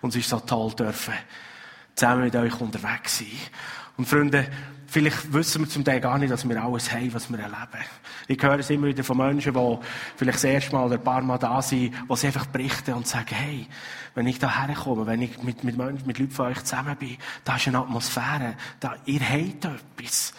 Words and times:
Und 0.00 0.10
es 0.10 0.16
ist 0.16 0.28
so 0.28 0.40
toll 0.40 0.72
dürfen, 0.74 1.14
zusammen 1.94 2.24
mit 2.24 2.36
euch 2.36 2.60
unterwegs 2.60 3.18
sein. 3.18 3.26
Und 3.96 4.06
Freunde, 4.06 4.46
vielleicht 4.86 5.32
wissen 5.32 5.62
wir 5.62 5.68
zum 5.68 5.84
Teil 5.84 6.00
gar 6.00 6.18
nicht, 6.18 6.30
dass 6.30 6.48
wir 6.48 6.62
alles 6.62 6.92
haben, 6.92 7.12
was 7.14 7.30
wir 7.30 7.38
erleben. 7.38 7.84
Ich 8.28 8.42
höre 8.42 8.58
es 8.58 8.70
immer 8.70 8.88
wieder 8.88 9.04
von 9.04 9.16
Menschen, 9.16 9.54
die 9.54 9.78
vielleicht 10.16 10.36
das 10.36 10.44
erste 10.44 10.72
Mal 10.74 10.86
oder 10.86 10.96
ein 10.96 11.04
paar 11.04 11.22
Mal 11.22 11.38
da 11.38 11.62
sind, 11.62 11.94
die 11.94 12.16
sie 12.16 12.26
einfach 12.26 12.46
berichten 12.46 12.94
und 12.94 13.06
sagen, 13.06 13.34
hey, 13.34 13.66
wenn 14.14 14.26
ich 14.26 14.38
da 14.38 14.66
herkomme, 14.66 15.06
wenn 15.06 15.22
ich 15.22 15.42
mit, 15.42 15.64
mit 15.64 15.76
Menschen, 15.76 16.06
mit 16.06 16.18
Leuten 16.18 16.32
von 16.32 16.46
euch 16.46 16.62
zusammen 16.64 16.96
bin, 16.96 17.16
da 17.44 17.56
ist 17.56 17.68
eine 17.68 17.78
Atmosphäre, 17.78 18.54
da, 18.80 18.96
ihr 19.04 19.20
habt 19.20 19.64
etwas. 19.64 20.34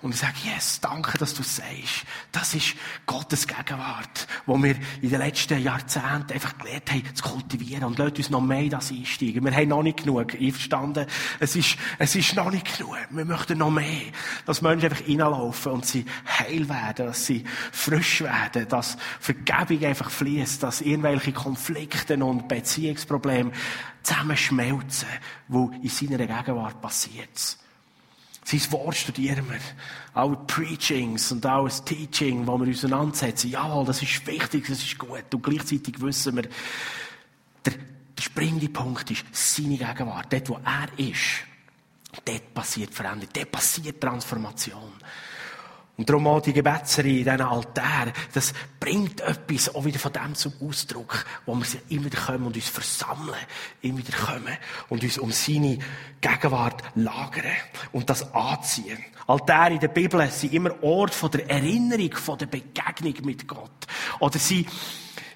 Und 0.00 0.14
ich 0.14 0.20
sage, 0.20 0.34
yes, 0.44 0.80
danke, 0.80 1.18
dass 1.18 1.34
du 1.34 1.42
es 1.42 1.56
sagst. 1.56 2.04
Das 2.30 2.54
ist 2.54 2.74
Gottes 3.04 3.48
Gegenwart, 3.48 4.28
wo 4.46 4.56
wir 4.62 4.76
in 5.02 5.10
den 5.10 5.18
letzten 5.18 5.60
Jahrzehnten 5.60 6.32
einfach 6.32 6.56
gelernt 6.56 6.92
haben, 6.92 7.14
zu 7.16 7.24
kultivieren. 7.24 7.84
Und 7.84 7.98
lasst 7.98 8.18
uns 8.18 8.30
noch 8.30 8.40
mehr 8.40 8.60
in 8.60 8.70
das 8.70 8.92
einsteigen. 8.92 9.44
Wir 9.44 9.52
haben 9.52 9.68
noch 9.68 9.82
nicht 9.82 10.04
genug. 10.04 10.34
Einverstanden? 10.34 11.06
Es 11.40 11.56
ist, 11.56 11.76
es 11.98 12.14
ist 12.14 12.36
noch 12.36 12.50
nicht 12.50 12.78
genug. 12.78 12.96
Wir 13.10 13.24
möchten 13.24 13.58
noch 13.58 13.70
mehr. 13.70 14.02
Dass 14.46 14.62
Menschen 14.62 14.90
einfach 14.90 15.06
reinlaufen 15.06 15.72
und 15.72 15.84
sie 15.84 16.04
heil 16.38 16.68
werden, 16.68 17.06
dass 17.06 17.26
sie 17.26 17.42
frisch 17.72 18.20
werden, 18.20 18.68
dass 18.68 18.96
Vergebung 19.18 19.84
einfach 19.84 20.10
fließt, 20.10 20.62
dass 20.62 20.80
irgendwelche 20.80 21.32
Konflikte 21.32 22.24
und 22.24 22.46
Beziehungsprobleme 22.46 23.50
zusammenschmelzen, 24.04 25.08
wo 25.48 25.72
in 25.82 25.88
seiner 25.88 26.18
Gegenwart 26.18 26.80
passiert. 26.80 27.58
Sein 28.48 28.72
Wort 28.72 28.96
studieren 28.96 29.46
wir. 29.50 29.60
Alle 30.14 30.36
Preachings 30.46 31.30
und 31.32 31.44
alles 31.44 31.84
Teaching, 31.84 32.46
wo 32.46 32.56
wir 32.56 32.70
auseinandersetzen. 32.70 33.50
Ja, 33.50 33.84
das 33.84 34.00
ist 34.00 34.26
wichtig, 34.26 34.66
das 34.66 34.82
ist 34.82 34.96
gut. 34.96 35.34
Und 35.34 35.42
gleichzeitig 35.42 36.00
wissen 36.00 36.36
wir, 36.36 36.44
der, 37.66 37.74
der 37.74 38.22
springende 38.22 38.70
Punkt 38.70 39.10
ist 39.10 39.26
seine 39.32 39.76
Gegenwart. 39.76 40.32
Dort, 40.32 40.48
wo 40.48 40.60
er 40.64 40.88
ist, 40.96 41.44
dort 42.24 42.54
passiert 42.54 42.94
Veränderung, 42.94 43.28
dort 43.34 43.52
passiert 43.52 44.00
Transformation. 44.00 44.92
Und 45.98 46.08
darum 46.08 46.28
auch 46.28 46.40
die 46.40 46.52
Gebetsserie, 46.52 47.24
diesen 47.24 47.40
Altar, 47.40 48.12
das 48.32 48.54
bringt 48.78 49.20
etwas 49.20 49.74
auch 49.74 49.84
wieder 49.84 49.98
von 49.98 50.12
dem 50.12 50.34
zum 50.36 50.52
Ausdruck, 50.60 51.26
wo 51.44 51.56
wir 51.56 51.66
immer 51.88 52.04
wieder 52.04 52.20
kommen 52.20 52.46
und 52.46 52.54
uns 52.54 52.68
versammeln, 52.68 53.34
immer 53.82 53.98
wieder 53.98 54.16
kommen 54.16 54.56
und 54.88 55.02
uns 55.02 55.18
um 55.18 55.32
seine 55.32 55.80
Gegenwart 56.20 56.84
lagern 56.94 57.56
und 57.90 58.08
das 58.08 58.32
anziehen. 58.32 58.98
Altäre 59.26 59.74
in 59.74 59.80
der 59.80 59.88
Bibel 59.88 60.24
sind 60.30 60.54
immer 60.54 60.80
Ort 60.84 61.14
von 61.14 61.32
der 61.32 61.50
Erinnerung, 61.50 62.12
von 62.12 62.38
der 62.38 62.46
Begegnung 62.46 63.14
mit 63.24 63.48
Gott. 63.48 63.86
Oder 64.20 64.38
sie 64.38 64.66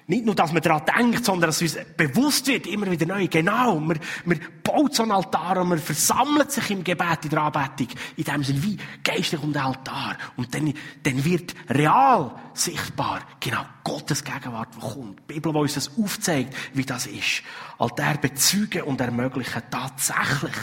nicht 0.07 0.25
nur, 0.25 0.35
dass 0.35 0.51
man 0.51 0.61
daran 0.61 0.83
denkt, 0.85 1.25
sondern 1.25 1.49
dass 1.49 1.61
uns 1.61 1.77
bewusst 1.95 2.47
wird, 2.47 2.67
immer 2.67 2.89
wieder 2.89 3.05
neu. 3.05 3.27
Genau, 3.27 3.79
man, 3.79 3.99
man 4.25 4.39
baut 4.63 4.95
so 4.95 5.03
einen 5.03 5.13
Altar 5.13 5.61
und 5.61 5.69
man 5.69 5.79
versammelt 5.79 6.51
sich 6.51 6.69
im 6.71 6.83
Gebet, 6.83 7.19
in 7.23 7.29
der 7.29 7.41
Anbetung, 7.41 7.87
in 8.17 8.23
dem 8.23 8.43
Sinne 8.43 8.63
wie 8.63 8.77
geistlich 9.03 9.41
um 9.41 9.53
den 9.53 9.61
Altar. 9.61 10.17
Und 10.35 10.53
dann, 10.53 10.73
dann 11.03 11.23
wird 11.23 11.55
real 11.69 12.35
sichtbar, 12.53 13.21
genau, 13.39 13.65
Gottes 13.83 14.23
Gegenwart, 14.23 14.75
die 14.75 14.79
kommt. 14.79 15.19
Die 15.19 15.33
Bibel, 15.33 15.53
die 15.53 15.59
uns 15.59 15.75
das 15.75 15.91
aufzeigt, 15.97 16.55
wie 16.73 16.85
das 16.85 17.07
ist. 17.07 17.43
Altar 17.77 18.17
bezeugen 18.17 18.83
und 18.83 18.99
ermöglichen 18.99 19.63
tatsächlich 19.69 20.55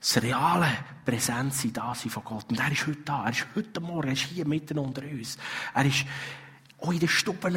das 0.00 0.22
reale 0.22 0.68
Präsenz 1.04 1.66
da 1.72 1.94
sein 1.94 2.10
von 2.10 2.24
Gott. 2.24 2.46
Und 2.48 2.58
er 2.58 2.72
ist 2.72 2.86
heute 2.86 3.02
da. 3.04 3.24
Er 3.24 3.30
ist 3.32 3.46
heute 3.54 3.80
Morgen, 3.80 4.08
er 4.08 4.12
ist 4.14 4.22
hier 4.22 4.46
mitten 4.46 4.78
unter 4.78 5.02
uns. 5.02 5.36
Er 5.74 5.84
ist 5.84 6.06
auch 6.82 6.92
in 6.92 6.98
den 6.98 7.08
Stuben, 7.08 7.54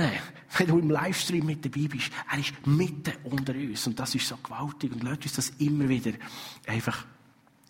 wenn 0.58 0.68
du 0.68 0.80
im 0.80 0.90
Livestream 0.90 1.46
mit 1.46 1.66
dabei 1.66 1.88
bist, 1.88 2.12
er 2.32 2.40
ist 2.40 2.54
mitten 2.66 3.14
unter 3.24 3.54
uns. 3.54 3.88
Und 3.88 4.00
das 4.00 4.16
ist 4.16 4.28
so 4.28 4.38
gewaltig. 4.38 4.92
Und 4.92 5.04
lasst 5.04 5.24
uns 5.24 5.34
das 5.34 5.50
immer 5.60 5.88
wieder 5.88 6.12
einfach 6.68 7.06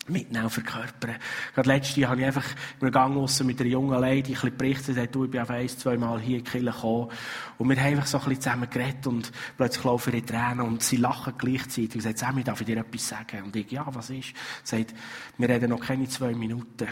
mitnehmen, 0.08 0.50
verkörpern. 0.50 1.16
Gerade 1.54 1.68
letztes 1.68 1.96
Jahr 1.96 2.10
habe 2.10 2.20
ich 2.20 2.26
einfach 2.26 2.44
im 2.80 2.90
Gang 2.90 3.14
mit 3.44 3.60
einer 3.60 3.70
jungen 3.70 3.98
Lady 4.00 4.32
ein 4.32 4.34
bisschen 4.34 4.56
berichtet, 4.56 4.96
hat, 4.98 5.14
du, 5.14 5.24
ich 5.24 5.30
bin 5.30 5.40
auf 5.40 5.50
ein, 5.50 5.68
zwei 5.68 5.96
Mal 5.96 6.20
hier 6.20 6.38
in 6.38 6.44
die 6.44 6.50
Kirche 6.50 6.66
gekommen. 6.66 7.10
Und 7.58 7.68
wir 7.68 7.76
haben 7.76 7.86
einfach 7.86 8.06
so 8.06 8.18
ein 8.18 8.24
bisschen 8.24 8.42
zusammen 8.42 8.70
geredet 8.70 9.06
und 9.06 9.32
plötzlich 9.56 9.84
laufen 9.84 10.12
ihre 10.12 10.26
Tränen 10.26 10.60
und 10.60 10.82
sie 10.82 10.96
lachen 10.96 11.34
gleichzeitig 11.38 11.94
und 11.94 12.00
sagen, 12.02 12.16
Sammy, 12.16 12.44
darf 12.44 12.60
ich 12.60 12.66
dir 12.66 12.76
etwas 12.76 13.08
sagen? 13.08 13.44
Und 13.44 13.56
ich, 13.56 13.70
ja, 13.70 13.86
was 13.94 14.10
ist? 14.10 14.34
Sie 14.62 14.76
sagt, 14.76 14.94
wir 15.38 15.48
reden 15.48 15.70
noch 15.70 15.80
keine 15.80 16.08
zwei 16.08 16.34
Minuten. 16.34 16.88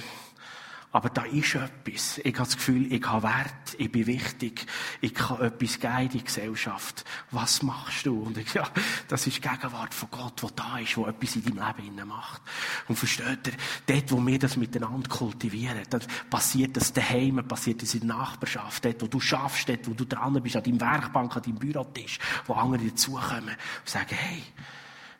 Aber 0.94 1.08
da 1.08 1.22
ist 1.22 1.54
etwas. 1.54 2.18
Ich 2.18 2.34
habe 2.34 2.44
das 2.44 2.56
Gefühl, 2.56 2.92
ich 2.92 3.02
habe 3.06 3.22
Wert, 3.22 3.76
ich 3.78 3.90
bin 3.90 4.06
wichtig, 4.06 4.66
ich 5.00 5.14
kann 5.14 5.40
etwas 5.40 5.80
geben 5.80 6.00
in 6.00 6.08
die 6.10 6.22
Gesellschaft. 6.22 7.06
Was 7.30 7.62
machst 7.62 8.04
du? 8.04 8.20
Und 8.20 8.36
ich, 8.36 8.52
ja, 8.52 8.68
das 9.08 9.26
ist 9.26 9.38
die 9.38 9.40
Gegenwart 9.48 9.94
von 9.94 10.10
Gott, 10.10 10.42
wo 10.42 10.50
da 10.50 10.78
ist, 10.78 10.98
wo 10.98 11.06
etwas 11.06 11.36
in 11.36 11.44
deinem 11.44 11.66
Leben 11.66 12.06
macht. 12.06 12.42
Und 12.88 12.96
versteht 12.96 13.46
ihr, 13.46 13.54
dort, 13.86 14.12
wo 14.12 14.26
wir 14.26 14.38
das 14.38 14.58
miteinander 14.58 15.08
kultivieren, 15.08 15.80
dann 15.88 16.02
passiert 16.28 16.76
das 16.76 16.92
daheim, 16.92 17.36
passiert 17.48 17.80
das 17.80 17.94
in 17.94 18.06
der 18.06 18.14
Nachbarschaft, 18.14 18.84
dort, 18.84 19.00
wo 19.00 19.06
du 19.06 19.18
schaffst, 19.18 19.70
dort, 19.70 19.88
wo 19.88 19.94
du 19.94 20.04
dran 20.04 20.42
bist, 20.42 20.56
an 20.56 20.62
deinem 20.62 20.80
Werkbank, 20.80 21.34
an 21.34 21.42
deinem 21.42 21.58
Bürotisch, 21.58 22.18
wo 22.46 22.52
andere 22.52 22.84
dazukommen 22.84 23.48
und 23.48 23.88
sagen, 23.88 24.14
hey, 24.14 24.42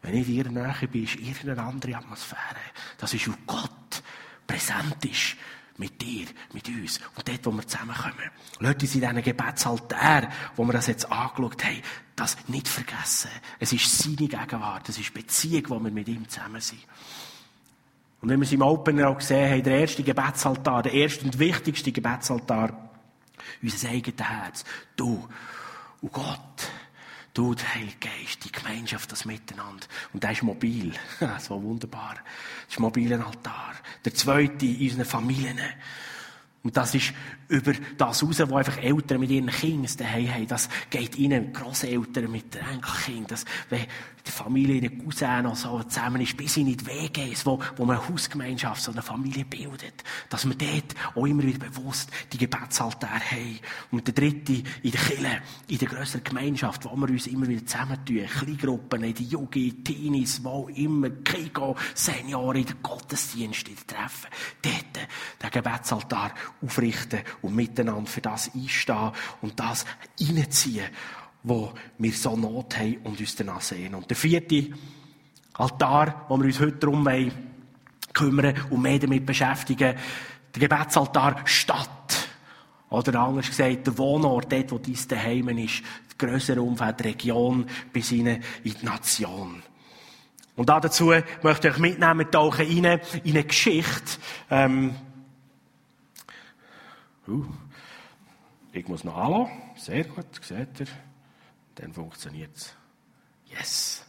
wenn 0.02 0.16
ich 0.16 0.26
dir 0.26 0.50
näher 0.50 0.74
bin, 0.90 1.04
ist 1.04 1.14
irgendeine 1.14 1.62
andere 1.62 1.96
Atmosphäre. 1.96 2.60
Das 2.98 3.14
ist, 3.14 3.26
wo 3.26 3.32
Gott 3.46 4.02
präsent 4.46 5.02
ist 5.06 5.36
mit 5.82 6.00
dir, 6.00 6.26
mit 6.52 6.68
uns 6.68 7.00
und 7.16 7.26
dort, 7.26 7.44
wo 7.44 7.50
wir 7.50 7.66
zusammenkommen. 7.66 8.30
Leute, 8.60 8.86
in 8.86 8.92
diesen 8.92 9.22
Gebetsaltär, 9.22 10.28
wo 10.54 10.64
wir 10.64 10.72
das 10.72 10.86
jetzt 10.86 11.10
angeschaut 11.10 11.64
haben, 11.64 11.82
das 12.14 12.36
nicht 12.46 12.68
vergessen. 12.68 13.30
Es 13.58 13.72
ist 13.72 13.98
seine 13.98 14.28
Gegenwart, 14.28 14.88
es 14.88 14.98
ist 14.98 15.12
Beziehung, 15.12 15.64
wo 15.70 15.80
wir 15.80 15.90
mit 15.90 16.06
ihm 16.06 16.28
zusammen 16.28 16.60
sind. 16.60 16.82
Und 18.20 18.28
wenn 18.28 18.38
wir 18.38 18.46
es 18.46 18.52
im 18.52 18.62
Opener 18.62 19.08
auch 19.08 19.18
gesehen 19.18 19.50
haben, 19.50 19.62
der 19.64 19.80
erste 19.80 20.04
Gebetsaltar, 20.04 20.84
der 20.84 20.92
erste 20.92 21.24
und 21.24 21.40
wichtigste 21.40 21.90
Gebetsaltar, 21.90 22.90
unser 23.60 23.88
eigenes 23.88 24.22
Herz, 24.22 24.64
du 24.94 25.28
und 26.00 26.12
Gott. 26.12 26.70
Du, 27.34 27.54
der 27.54 27.74
Heilige 27.74 27.96
Geist, 27.98 28.44
die 28.44 28.52
Gemeinschaft, 28.52 29.10
das 29.10 29.24
Miteinander. 29.24 29.86
Und 30.12 30.22
der 30.22 30.32
ist 30.32 30.42
mobil. 30.42 30.92
so 31.38 31.60
wunderbar. 31.62 32.16
Das 32.66 32.74
ist 32.74 32.78
ein 32.78 32.82
mobiler 32.82 33.26
Altar. 33.26 33.61
Der 34.04 34.14
zweite 34.14 34.66
in 34.66 34.90
unseren 34.90 35.04
Familien. 35.04 35.58
Und 36.64 36.76
das 36.76 36.94
ist 36.94 37.12
über 37.48 37.72
das 37.98 38.22
raus, 38.22 38.42
wo 38.46 38.56
einfach 38.56 38.78
Eltern 38.78 39.18
mit 39.18 39.30
ihren 39.30 39.48
Kindern 39.48 39.90
daheim 39.98 40.32
haben. 40.32 40.46
Das 40.46 40.68
geht 40.90 41.16
ihnen, 41.16 41.52
Grosseltern 41.52 42.30
mit 42.30 42.54
den 42.54 42.62
Enkelkindern. 42.62 43.26
Das, 43.26 43.44
wenn 43.68 43.86
die 44.24 44.30
Familie, 44.30 44.80
die 44.80 44.98
Cousin 44.98 45.42
noch 45.42 45.56
so 45.56 45.82
zusammen 45.82 46.22
ist, 46.22 46.36
bis 46.36 46.56
in 46.56 46.66
die 46.66 46.86
WGs, 46.86 47.44
wo, 47.44 47.58
wo 47.76 47.84
man 47.84 47.98
eine 47.98 48.08
Hausgemeinschaft, 48.08 48.80
so 48.80 48.92
eine 48.92 49.02
Familie 49.02 49.44
bildet. 49.44 50.04
Dass 50.28 50.46
wir 50.46 50.54
dort 50.54 50.94
auch 51.16 51.26
immer 51.26 51.42
wieder 51.42 51.58
bewusst 51.58 52.08
die 52.32 52.38
Gebetsaltäre 52.38 53.10
haben. 53.10 53.58
Und 53.90 54.06
der 54.06 54.14
dritte 54.14 54.52
in 54.82 54.90
der 54.92 55.00
Kirche, 55.00 55.42
in 55.66 55.78
der 55.78 55.88
grösseren 55.88 56.22
Gemeinschaft, 56.22 56.84
wo 56.84 56.94
wir 56.94 57.08
uns 57.08 57.26
immer 57.26 57.48
wieder 57.48 57.66
zusammentun. 57.66 58.26
Kleingruppen, 58.26 59.02
in 59.02 59.14
die 59.14 59.24
Jugend, 59.24 59.84
Teenies, 59.84 60.44
wo 60.44 60.68
immer, 60.68 61.10
Kiko, 61.10 61.76
Senioren, 61.94 62.60
in 62.60 62.66
den 62.66 62.82
Gottesdienst, 62.82 63.66
in 63.66 63.76
Treffen. 63.84 64.30
Dort 64.62 65.08
den 65.42 65.50
Gebetsaltar 65.50 66.32
aufrichten 66.60 67.20
und 67.40 67.54
miteinander 67.54 68.10
für 68.10 68.20
das 68.20 68.50
einstehen 68.54 69.12
und 69.40 69.58
das 69.58 69.84
reinziehen, 70.20 70.86
wo 71.42 71.72
wir 71.98 72.12
so 72.12 72.36
Not 72.36 72.78
haben 72.78 72.98
und 73.04 73.20
uns 73.20 73.34
danach 73.36 73.60
sehen. 73.60 73.94
Und 73.94 74.08
der 74.08 74.16
vierte 74.16 74.70
Altar, 75.54 76.26
wo 76.28 76.38
wir 76.38 76.46
uns 76.46 76.60
heute 76.60 76.76
darum 76.76 77.08
kümmern 78.12 78.54
und 78.70 78.82
mehr 78.82 78.98
damit 78.98 79.26
beschäftigen, 79.26 79.96
der 80.54 80.60
Gebetsaltar 80.60 81.42
Stadt. 81.44 82.28
Oder 82.90 83.20
anders 83.20 83.48
gesagt, 83.48 83.86
der 83.86 83.96
Wohnort, 83.96 84.52
dort, 84.52 84.70
wo 84.70 84.78
dein 84.78 84.98
Daheim 85.08 85.48
ist, 85.58 85.82
das 86.08 86.18
grössere 86.18 86.60
Umfeld, 86.60 87.00
die 87.00 87.04
Region, 87.04 87.66
bis 87.92 88.10
hinein 88.10 88.42
in 88.64 88.74
die 88.74 88.84
Nation. 88.84 89.62
Und 90.56 90.68
dazu 90.68 91.12
möchte 91.42 91.68
ich 91.68 91.74
euch 91.74 91.80
mitnehmen, 91.80 92.30
tauchen 92.30 92.66
rein 92.66 93.00
in 93.24 93.32
eine 93.32 93.44
Geschichte, 93.44 94.18
ähm, 94.50 94.94
uh, 97.28 97.44
ich 98.72 98.88
muss 98.88 99.04
noch 99.04 99.16
anlassen. 99.16 99.62
Sehr 99.76 100.04
gut, 100.04 100.26
seht 100.42 100.80
ihr. 100.80 100.86
Dann 101.74 101.92
funktioniert 101.92 102.56
es. 102.56 102.74
Yes. 103.46 104.04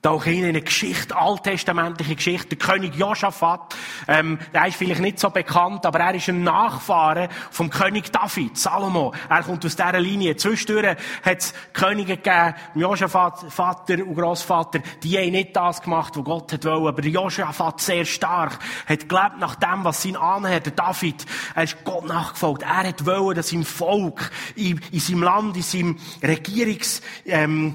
Tauche 0.00 0.30
hin 0.30 0.44
in 0.44 0.50
eine 0.50 0.62
Geschichte, 0.62 1.16
alttestamentliche 1.16 2.14
Geschichte. 2.14 2.54
Der 2.54 2.58
König 2.58 2.94
Josaphat, 2.94 3.74
ähm, 4.06 4.38
der 4.54 4.68
ist 4.68 4.76
vielleicht 4.76 5.00
nicht 5.00 5.18
so 5.18 5.28
bekannt, 5.28 5.84
aber 5.84 5.98
er 5.98 6.14
ist 6.14 6.28
ein 6.28 6.44
Nachfahre 6.44 7.28
vom 7.50 7.68
König 7.68 8.12
David, 8.12 8.56
Salomo. 8.56 9.12
Er 9.28 9.42
kommt 9.42 9.66
aus 9.66 9.74
dieser 9.74 9.98
Linie. 9.98 10.36
Zwischendurch 10.36 10.96
hat 11.24 11.38
es 11.38 11.52
Könige 11.72 12.16
gegeben, 12.16 12.54
Josaphat, 12.76 13.52
Vater 13.52 13.94
und 13.94 14.14
Großvater, 14.14 14.78
die 15.02 15.18
haben 15.18 15.32
nicht 15.32 15.56
das 15.56 15.82
gemacht, 15.82 16.16
was 16.16 16.24
Gott 16.24 16.52
hat 16.52 16.64
wollen. 16.64 16.86
Aber 16.86 17.04
Josaphat 17.04 17.80
sehr 17.80 18.04
stark, 18.04 18.60
hat 18.86 19.08
gelebt 19.08 19.40
nach 19.40 19.56
dem, 19.56 19.82
was 19.82 20.04
sein 20.04 20.16
Ahnherr, 20.16 20.60
der 20.60 20.74
David, 20.74 21.26
er 21.56 21.64
ist 21.64 21.82
Gott 21.82 22.06
nachgefolgt. 22.06 22.62
Er 22.62 22.86
hat 22.86 23.04
wollen, 23.04 23.34
dass 23.34 23.52
im 23.52 23.64
Volk, 23.64 24.30
in, 24.54 24.80
in 24.92 25.00
seinem 25.00 25.24
Land, 25.24 25.56
in 25.56 25.62
seinem 25.64 25.98
Regierungs, 26.22 27.02
ähm, 27.26 27.74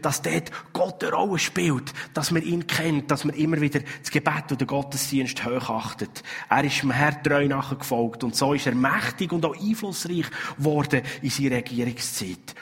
dass 0.00 0.22
dort 0.22 0.50
Gott 0.72 1.02
eine 1.02 1.12
Rolle 1.12 1.38
spielt, 1.38 1.92
dass 2.14 2.30
man 2.30 2.42
ihn 2.42 2.66
kennt, 2.66 3.10
dass 3.10 3.24
man 3.24 3.34
immer 3.34 3.60
wieder 3.60 3.80
das 4.00 4.10
Gebet 4.10 4.50
und 4.50 4.60
den 4.60 4.66
Gottesdienst 4.66 5.44
hochachtet. 5.44 6.22
Er 6.48 6.64
ist 6.64 6.82
dem 6.82 6.90
Herrn 6.90 7.22
treu 7.22 7.48
nachgefolgt 7.48 8.24
und 8.24 8.34
so 8.34 8.54
ist 8.54 8.66
er 8.66 8.74
mächtig 8.74 9.32
und 9.32 9.44
auch 9.44 9.56
einflussreich 9.56 10.26
geworden 10.56 11.02
in 11.22 11.30
seiner 11.30 11.56
Regierungszeit. 11.56 12.54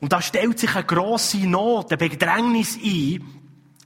Und 0.00 0.12
da 0.12 0.22
stellt 0.22 0.58
sich 0.58 0.74
eine 0.74 0.84
grosse 0.84 1.46
Not, 1.46 1.92
eine 1.92 1.98
Bedrängnis 1.98 2.78
ein, 2.82 3.39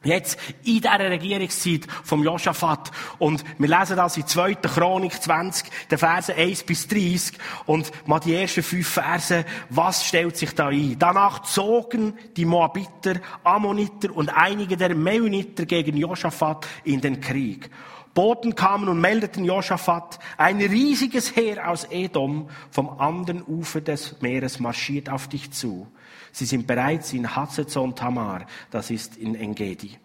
Jetzt 0.04 0.38
in 0.64 0.82
dieser 0.82 1.10
Regierungszeit 1.10 1.86
vom 2.04 2.22
Josaphat. 2.22 2.90
Und 3.18 3.42
wir 3.58 3.68
lesen 3.68 3.96
das 3.96 4.16
in 4.16 4.26
2. 4.26 4.54
Chronik 4.56 5.20
20, 5.20 5.66
der 5.90 5.98
Verse 5.98 6.34
1 6.34 6.64
bis 6.64 6.86
30. 6.86 7.38
Und 7.66 7.90
mal 8.06 8.20
die 8.20 8.34
ersten 8.34 8.62
fünf 8.62 8.86
Verse. 8.86 9.44
Was 9.70 10.04
stellt 10.04 10.36
sich 10.36 10.54
da 10.54 10.68
ein? 10.68 10.96
Danach 10.98 11.42
zogen 11.42 12.18
die 12.36 12.44
Moabiter, 12.44 13.14
Ammoniter 13.42 14.14
und 14.14 14.28
einige 14.28 14.76
der 14.76 14.94
Meuniter 14.94 15.64
gegen 15.64 15.96
Josaphat 15.96 16.66
in 16.84 17.00
den 17.00 17.20
Krieg. 17.20 17.70
Boten 18.14 18.54
kamen 18.54 18.88
und 18.88 19.00
meldeten 19.00 19.44
Josaphat, 19.44 20.20
ein 20.36 20.58
riesiges 20.58 21.34
Heer 21.34 21.68
aus 21.68 21.84
Edom 21.90 22.48
vom 22.70 22.88
anderen 23.00 23.42
Ufer 23.42 23.80
des 23.80 24.20
Meeres 24.20 24.60
marschiert 24.60 25.10
auf 25.10 25.28
dich 25.28 25.50
zu. 25.50 25.88
Sie 26.34 26.46
sind 26.46 26.66
bereits 26.66 27.12
in 27.12 27.36
Hatzezon 27.36 27.94
Tamar, 27.94 28.46
das 28.72 28.90
ist 28.90 29.16
in 29.16 29.36
Engedi. 29.36 29.96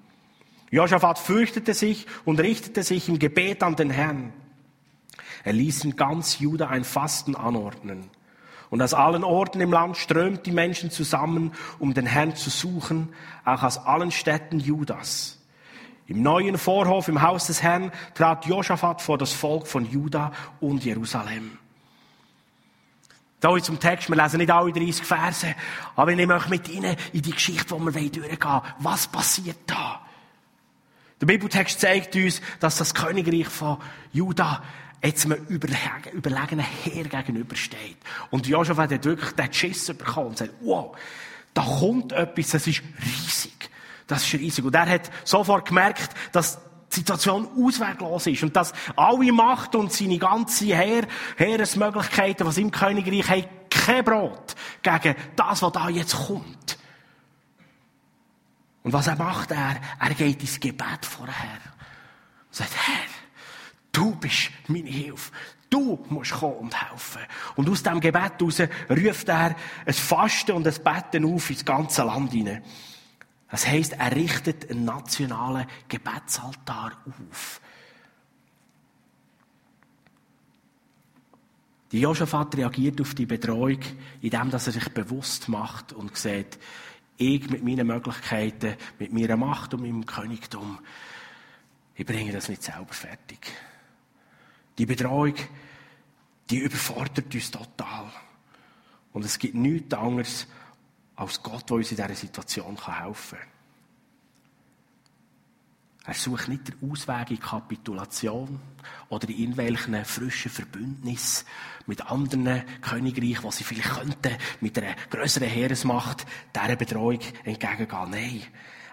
Josaphat 0.70 1.18
fürchtete 1.18 1.74
sich 1.74 2.06
und 2.24 2.40
richtete 2.40 2.84
sich 2.84 3.10
im 3.10 3.18
Gebet 3.18 3.64
an 3.64 3.76
den 3.76 3.90
Herrn. 3.90 4.32
Er 5.44 5.54
ließ 5.54 5.86
in 5.86 5.96
ganz 5.96 6.38
Juda 6.38 6.68
ein 6.68 6.84
Fasten 6.84 7.36
anordnen. 7.36 8.12
Und 8.70 8.80
aus 8.84 8.94
allen 8.94 9.24
Orten 9.24 9.60
im 9.60 9.72
Land 9.72 9.98
strömt 9.98 10.46
die 10.46 10.52
Menschen 10.52 10.92
zusammen, 10.92 11.52
um 11.80 11.96
den 11.96 12.06
Herrn 12.06 12.36
zu 12.36 12.52
suchen, 12.52 13.10
auch 13.44 13.64
aus 13.64 13.80
allen 13.80 14.12
Städten 14.12 14.60
Judas. 14.60 15.40
Im 16.06 16.22
neuen 16.22 16.60
Vorhof 16.60 17.08
im 17.08 17.24
Haus 17.24 17.48
des 17.48 17.64
Herrn 17.64 17.92
trat 18.14 18.46
Josaphat 18.46 19.02
vor 19.02 19.18
das 19.18 19.34
Volk 19.34 19.66
von 19.66 19.90
Juda 19.90 20.32
und 20.60 20.86
Jerusalem. 20.86 21.58
Da 23.40 23.58
zum 23.62 23.80
Text, 23.80 24.10
wir 24.10 24.22
lesen 24.22 24.38
nicht 24.38 24.52
alle 24.52 24.74
30 24.74 25.06
Verse, 25.06 25.56
aber 25.96 26.12
ich 26.12 26.30
euch 26.30 26.50
mit 26.50 26.68
Ihnen 26.68 26.96
in 27.14 27.22
die 27.22 27.32
Geschichte, 27.32 27.72
wo 27.72 27.80
wir 27.80 27.92
durchgehen 27.92 28.38
wollen. 28.42 28.62
Was 28.80 29.08
passiert 29.08 29.58
da? 29.66 30.02
Der 31.22 31.26
Bibeltext 31.26 31.80
zeigt 31.80 32.16
uns, 32.16 32.42
dass 32.60 32.78
das 32.78 32.94
Königreich 32.94 33.48
von 33.48 33.78
Juda 34.12 34.64
jetzt 35.04 35.26
einem 35.26 35.46
überlegenen 35.48 36.66
Heer 36.66 37.06
gegenübersteht. 37.06 37.98
Und 38.30 38.48
Joshua 38.48 38.76
hat 38.76 39.06
wirklich 39.06 39.32
den 39.32 39.54
Schiss 39.54 39.88
bekommen 39.88 40.28
und 40.28 40.38
sagt, 40.38 40.54
wow, 40.62 40.98
da 41.54 41.64
kommt 41.64 42.12
etwas, 42.12 42.50
das 42.50 42.68
ist 42.68 42.82
riesig. 43.02 43.70
Das 44.08 44.26
ist 44.26 44.34
riesig. 44.34 44.66
Und 44.66 44.76
er 44.76 44.88
hat 44.90 45.12
sofort 45.24 45.68
gemerkt, 45.68 46.10
dass 46.32 46.58
die 46.58 46.69
Situation 46.90 47.48
ausweglos 47.58 48.28
ist 48.28 48.44
und 48.44 48.56
dass 48.56 48.74
alle 48.96 49.32
Macht 49.32 49.76
und 49.76 49.94
seine 49.94 50.18
ganze 50.18 50.66
Heer, 50.66 51.08
Heeresmöglichkeiten, 51.38 52.46
was 52.46 52.58
im 52.58 52.72
Königreich 52.72 53.30
haben, 53.30 53.46
kein 53.70 54.04
Brot 54.04 54.56
gegen 54.82 55.16
das, 55.36 55.62
was 55.62 55.72
da 55.72 55.90
jetzt 55.90 56.16
kommt. 56.16 56.78
Und 58.84 58.94
was 58.94 59.08
er 59.08 59.16
macht, 59.16 59.52
er, 59.52 59.78
er 60.00 60.14
geht 60.16 60.42
ins 60.42 60.60
Gebet 60.60 61.06
vorher. 61.06 61.60
Und 62.48 62.56
sagt, 62.56 62.72
Herr, 62.76 63.08
du 63.92 64.16
bist 64.16 64.50
meine 64.68 64.90
Hilfe. 64.90 65.32
Du 65.70 66.04
musst 66.10 66.32
kommen 66.32 66.56
und 66.56 66.90
helfen. 66.92 67.22
Und 67.56 67.70
aus 67.70 67.84
dem 67.84 68.00
Gebet 68.00 68.40
heraus 68.40 68.62
ruft 68.90 69.30
er 69.30 69.56
ein 69.86 69.94
Fasten 69.94 70.54
und 70.54 70.68
ein 70.68 70.84
Betten 70.84 71.26
auf 71.26 71.50
ins 71.50 71.64
ganze 71.64 72.04
Land 72.04 72.32
hinein. 72.32 72.64
Das 73.50 73.68
heisst, 73.68 73.94
er 73.94 74.16
richtet 74.16 74.70
einen 74.70 74.86
nationalen 74.86 75.66
Gebetsaltar 75.88 76.98
auf. 77.06 77.62
Die 81.92 82.02
Josaphat 82.02 82.56
reagiert 82.56 83.02
auf 83.02 83.16
die 83.16 83.26
Bedrohung, 83.26 83.80
indem 84.22 84.52
er 84.52 84.60
sich 84.60 84.90
bewusst 84.90 85.50
macht 85.50 85.94
und 85.94 86.16
sieht, 86.16 86.60
ich 87.18 87.50
mit 87.50 87.64
meinen 87.64 87.88
Möglichkeiten, 87.88 88.76
mit 89.00 89.12
meiner 89.12 89.36
Macht 89.36 89.74
und 89.74 89.82
meinem 89.82 90.06
Königtum, 90.06 90.80
ich 91.96 92.06
bringe 92.06 92.32
das 92.32 92.48
nicht 92.48 92.64
selber 92.64 92.94
fertig. 92.94 93.40
Die 94.78 94.86
Bedrohung, 94.86 95.34
die 96.50 96.60
überfordert 96.60 97.34
uns 97.34 97.52
total. 97.52 98.10
Und 99.12 99.26
es 99.26 99.38
gibt 99.38 99.56
nichts 99.56 99.94
anderes, 99.94 100.48
als 101.20 101.44
Gott, 101.44 101.70
der 101.70 101.78
uns 101.78 101.92
in 101.92 101.98
dieser 101.98 102.16
Situation 102.16 102.78
helfen 102.78 103.38
kann. 103.38 103.48
Er 106.06 106.14
sucht 106.14 106.48
nicht 106.48 106.68
den 106.70 106.92
Ausweg 106.92 107.32
in 107.32 107.40
Kapitulation 107.40 108.60
oder 109.10 109.28
in 109.30 109.38
irgendwelchen 109.38 110.04
frischen 110.06 110.50
Verbündnissen 110.50 111.46
mit 111.86 112.02
anderen 112.10 112.64
Königreichen, 112.82 113.44
wo 113.44 113.52
sie 113.52 113.66
vielleicht 113.66 113.90
könnten, 113.90 114.38
mit 114.62 114.78
einer 114.78 114.96
größeren 115.10 115.48
Heeresmacht 115.48 116.26
dieser 116.56 116.76
Bedrohung 116.78 117.20
entgegengehen. 117.44 118.10
Nein, 118.10 118.44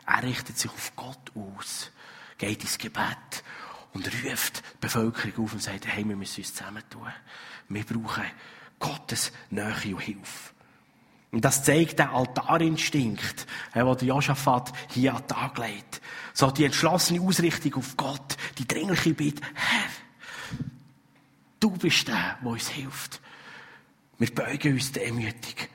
er 0.04 0.22
richtet 0.24 0.58
sich 0.58 0.70
auf 0.70 0.92
Gott 0.96 1.32
aus, 1.34 1.90
geht 2.38 2.62
ins 2.62 2.76
Gebet 2.76 3.44
und 3.94 4.06
ruft 4.24 4.58
die 4.58 4.78
Bevölkerung 4.80 5.44
auf 5.44 5.52
und 5.54 5.62
sagt, 5.62 5.86
hey, 5.86 6.06
wir 6.06 6.16
müssen 6.16 6.40
uns 6.40 6.54
zusammentun. 6.54 7.08
Wir 7.68 7.84
brauchen 7.84 8.24
Gottes 8.78 9.32
Nähe 9.48 9.94
und 9.94 10.00
Hilfe. 10.00 10.55
Und 11.36 11.44
das 11.44 11.62
zeigt 11.62 11.98
der 11.98 12.14
Altarinstinkt, 12.14 13.46
den 13.74 14.08
Josaphat 14.08 14.72
hier 14.88 15.14
an 15.14 15.20
den 15.20 15.28
Tag 15.28 15.58
legt. 15.58 16.00
So 16.32 16.50
die 16.50 16.64
entschlossene 16.64 17.20
Ausrichtung 17.20 17.74
auf 17.74 17.94
Gott, 17.94 18.38
die 18.56 18.66
dringliche 18.66 19.12
Bitte, 19.12 19.42
Herr, 19.52 19.90
du 21.60 21.72
bist 21.72 22.08
der, 22.08 22.38
der 22.40 22.50
uns 22.50 22.70
hilft. 22.70 23.20
Wir 24.16 24.34
beugen 24.34 24.72
uns 24.72 24.92
demütig. 24.92 25.68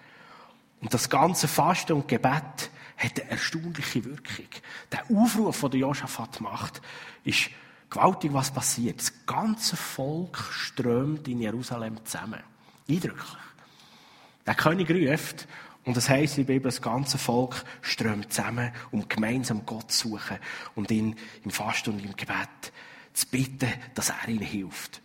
Und 0.80 0.92
das 0.96 1.08
ganze 1.08 1.48
Fasten 1.48 1.94
und 1.94 2.08
Gebet 2.08 2.72
hat 2.98 3.22
eine 3.22 3.30
erstaunliche 3.30 4.04
Wirkung. 4.04 4.48
Der 4.92 5.04
Aufruf, 5.16 5.70
den 5.70 5.82
Josaphat 5.82 6.42
macht, 6.42 6.82
ist 7.24 7.52
gewaltig, 7.88 8.34
was 8.34 8.52
passiert. 8.52 9.00
Das 9.00 9.14
ganze 9.28 9.76
Volk 9.76 10.40
strömt 10.40 11.28
in 11.28 11.40
Jerusalem 11.40 12.04
zusammen. 12.04 12.42
Eindrücklich. 12.90 13.51
Der 14.46 14.56
König 14.56 14.90
ruft, 14.90 15.48
und 15.84 15.98
das 15.98 16.10
heisst 16.10 16.38
in 16.38 16.46
der 16.46 16.54
Bibel, 16.54 16.70
das 16.72 16.82
ganze 16.82 17.18
Volk 17.18 17.64
strömt 17.82 18.32
zusammen, 18.32 18.72
um 18.92 19.08
gemeinsam 19.08 19.66
Gott 19.66 19.92
zu 19.92 20.10
suchen 20.10 20.38
und 20.76 20.92
ihn 20.92 21.16
im 21.44 21.52
Fasten 21.52 21.92
und 21.92 22.06
im 22.06 22.16
Gebet 22.16 22.72
zu 23.14 23.28
bitten, 23.28 23.72
dass 23.96 24.10
er 24.10 24.28
ihnen 24.28 24.44
hilft. 24.44 25.02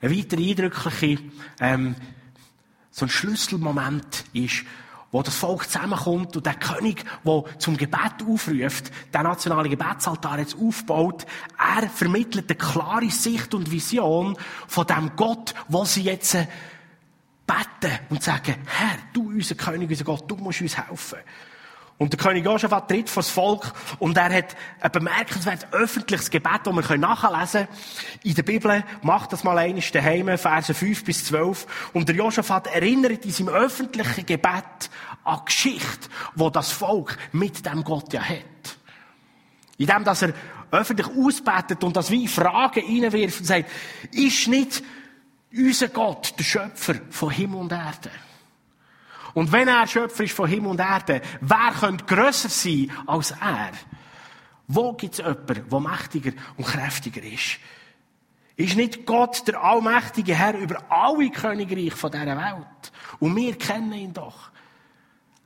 Ein 0.00 0.10
weiterer 0.14 0.40
eindrücklicher, 0.40 1.22
ähm, 1.60 1.96
so 2.90 3.06
ein 3.06 3.08
Schlüsselmoment 3.08 4.24
ist, 4.34 4.64
wo 5.12 5.22
das 5.22 5.36
Volk 5.36 5.64
zusammenkommt 5.70 6.36
und 6.36 6.44
der 6.44 6.54
König, 6.54 7.04
der 7.24 7.44
zum 7.58 7.76
Gebet 7.76 8.22
aufruft, 8.28 8.92
der 9.14 9.22
nationale 9.22 9.68
Gebetsaltar 9.68 10.38
jetzt 10.38 10.56
aufbaut, 10.58 11.24
er 11.58 11.88
vermittelt 11.88 12.50
eine 12.50 12.58
klare 12.58 13.10
Sicht 13.10 13.54
und 13.54 13.70
Vision 13.70 14.36
von 14.66 14.86
dem 14.86 15.16
Gott, 15.16 15.54
wo 15.68 15.84
sie 15.84 16.02
jetzt 16.02 16.36
beten 17.46 17.98
und 18.10 18.22
sagen, 18.22 18.56
Herr, 18.66 18.98
du 19.12 19.28
unser 19.28 19.54
König, 19.54 19.90
unser 19.90 20.04
Gott, 20.04 20.30
du 20.30 20.36
musst 20.36 20.60
uns 20.60 20.76
helfen. 20.76 21.18
Und 21.98 22.12
der 22.12 22.18
König 22.18 22.44
Josaphat 22.44 22.88
tritt 22.90 23.08
vor 23.08 23.22
das 23.22 23.30
Volk 23.30 23.72
und 23.98 24.18
er 24.18 24.30
hat 24.30 24.54
ein 24.80 24.92
bemerkenswertes 24.92 25.72
öffentliches 25.72 26.28
Gebet, 26.28 26.60
das 26.64 26.74
wir 26.90 26.98
nachlesen 26.98 27.66
können. 27.66 28.22
In 28.22 28.34
der 28.34 28.42
Bibel 28.42 28.84
macht 29.00 29.32
das 29.32 29.44
mal 29.44 29.56
eines 29.56 29.90
daheim, 29.92 30.36
Verse 30.36 30.74
5 30.74 31.04
bis 31.04 31.24
12. 31.24 31.90
Und 31.94 32.08
der 32.08 32.16
Josaphat 32.16 32.66
erinnert 32.66 33.24
in 33.24 33.30
seinem 33.30 33.48
öffentlichen 33.48 34.26
Gebet 34.26 34.90
an 35.24 35.38
die 35.40 35.44
Geschichte, 35.46 36.08
wo 36.34 36.50
das 36.50 36.70
Volk 36.70 37.16
mit 37.32 37.64
dem 37.64 37.82
Gott 37.82 38.12
ja 38.12 38.22
hat. 38.22 38.44
Indem, 39.78 40.04
dass 40.04 40.20
er 40.20 40.34
öffentlich 40.70 41.06
ausbetet 41.06 41.82
und 41.82 41.96
das 41.96 42.10
wie 42.10 42.28
Fragen 42.28 42.84
reinwirft 42.84 43.40
und 43.40 43.46
sagt, 43.46 43.70
ist 44.12 44.48
nicht 44.48 44.82
unser 45.56 45.88
Gott, 45.88 46.34
der 46.38 46.44
Schöpfer 46.44 46.94
von 47.10 47.30
Himmel 47.30 47.60
und 47.60 47.72
Erde. 47.72 48.10
Und 49.34 49.52
wenn 49.52 49.68
er 49.68 49.86
Schöpfer 49.86 50.24
ist 50.24 50.34
von 50.34 50.48
Himmel 50.48 50.70
und 50.70 50.80
Erde, 50.80 51.20
wer 51.40 51.72
könnte 51.78 52.04
grösser 52.04 52.48
sein 52.48 52.90
als 53.06 53.32
er? 53.32 53.72
Wo 54.68 54.92
gibt 54.94 55.14
es 55.14 55.18
jemanden, 55.18 55.68
der 55.68 55.80
mächtiger 55.80 56.32
und 56.56 56.66
kräftiger 56.66 57.22
ist? 57.22 57.58
Ist 58.56 58.76
nicht 58.76 59.04
Gott 59.04 59.46
der 59.46 59.62
allmächtige 59.62 60.34
Herr 60.34 60.56
über 60.56 60.90
alle 60.90 61.30
Königreiche 61.30 61.96
von 61.96 62.10
dieser 62.10 62.36
Welt? 62.36 62.92
Und 63.20 63.36
wir 63.36 63.56
kennen 63.58 63.92
ihn 63.92 64.14
doch. 64.14 64.50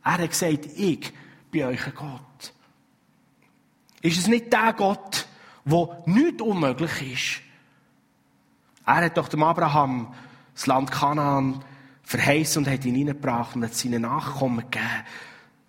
Er 0.05 0.13
hat 0.19 0.31
gesagt, 0.31 0.67
ich 0.77 1.13
bin 1.51 1.65
euch 1.65 1.85
ein 1.87 1.95
Gott. 1.95 2.53
Ist 4.03 4.19
es 4.19 4.29
nicht 4.29 4.53
der 4.53 4.73
Gott, 4.73 5.27
der 5.65 6.03
nichts 6.07 6.41
unmöglich 6.41 7.13
ist? 7.13 7.50
Er 8.91 9.05
hat 9.05 9.17
doch 9.17 9.29
dem 9.29 9.45
Abraham 9.45 10.13
das 10.53 10.67
Land 10.67 10.91
Kanaan 10.91 11.65
verheißen 12.03 12.65
und 12.65 12.71
hat 12.71 12.85
ihn 12.85 12.97
hineingebracht 12.97 13.55
und 13.55 13.63
hat 13.63 13.73
seinen 13.73 14.03
Nachkommen 14.03 14.69
gegeben. 14.69 15.05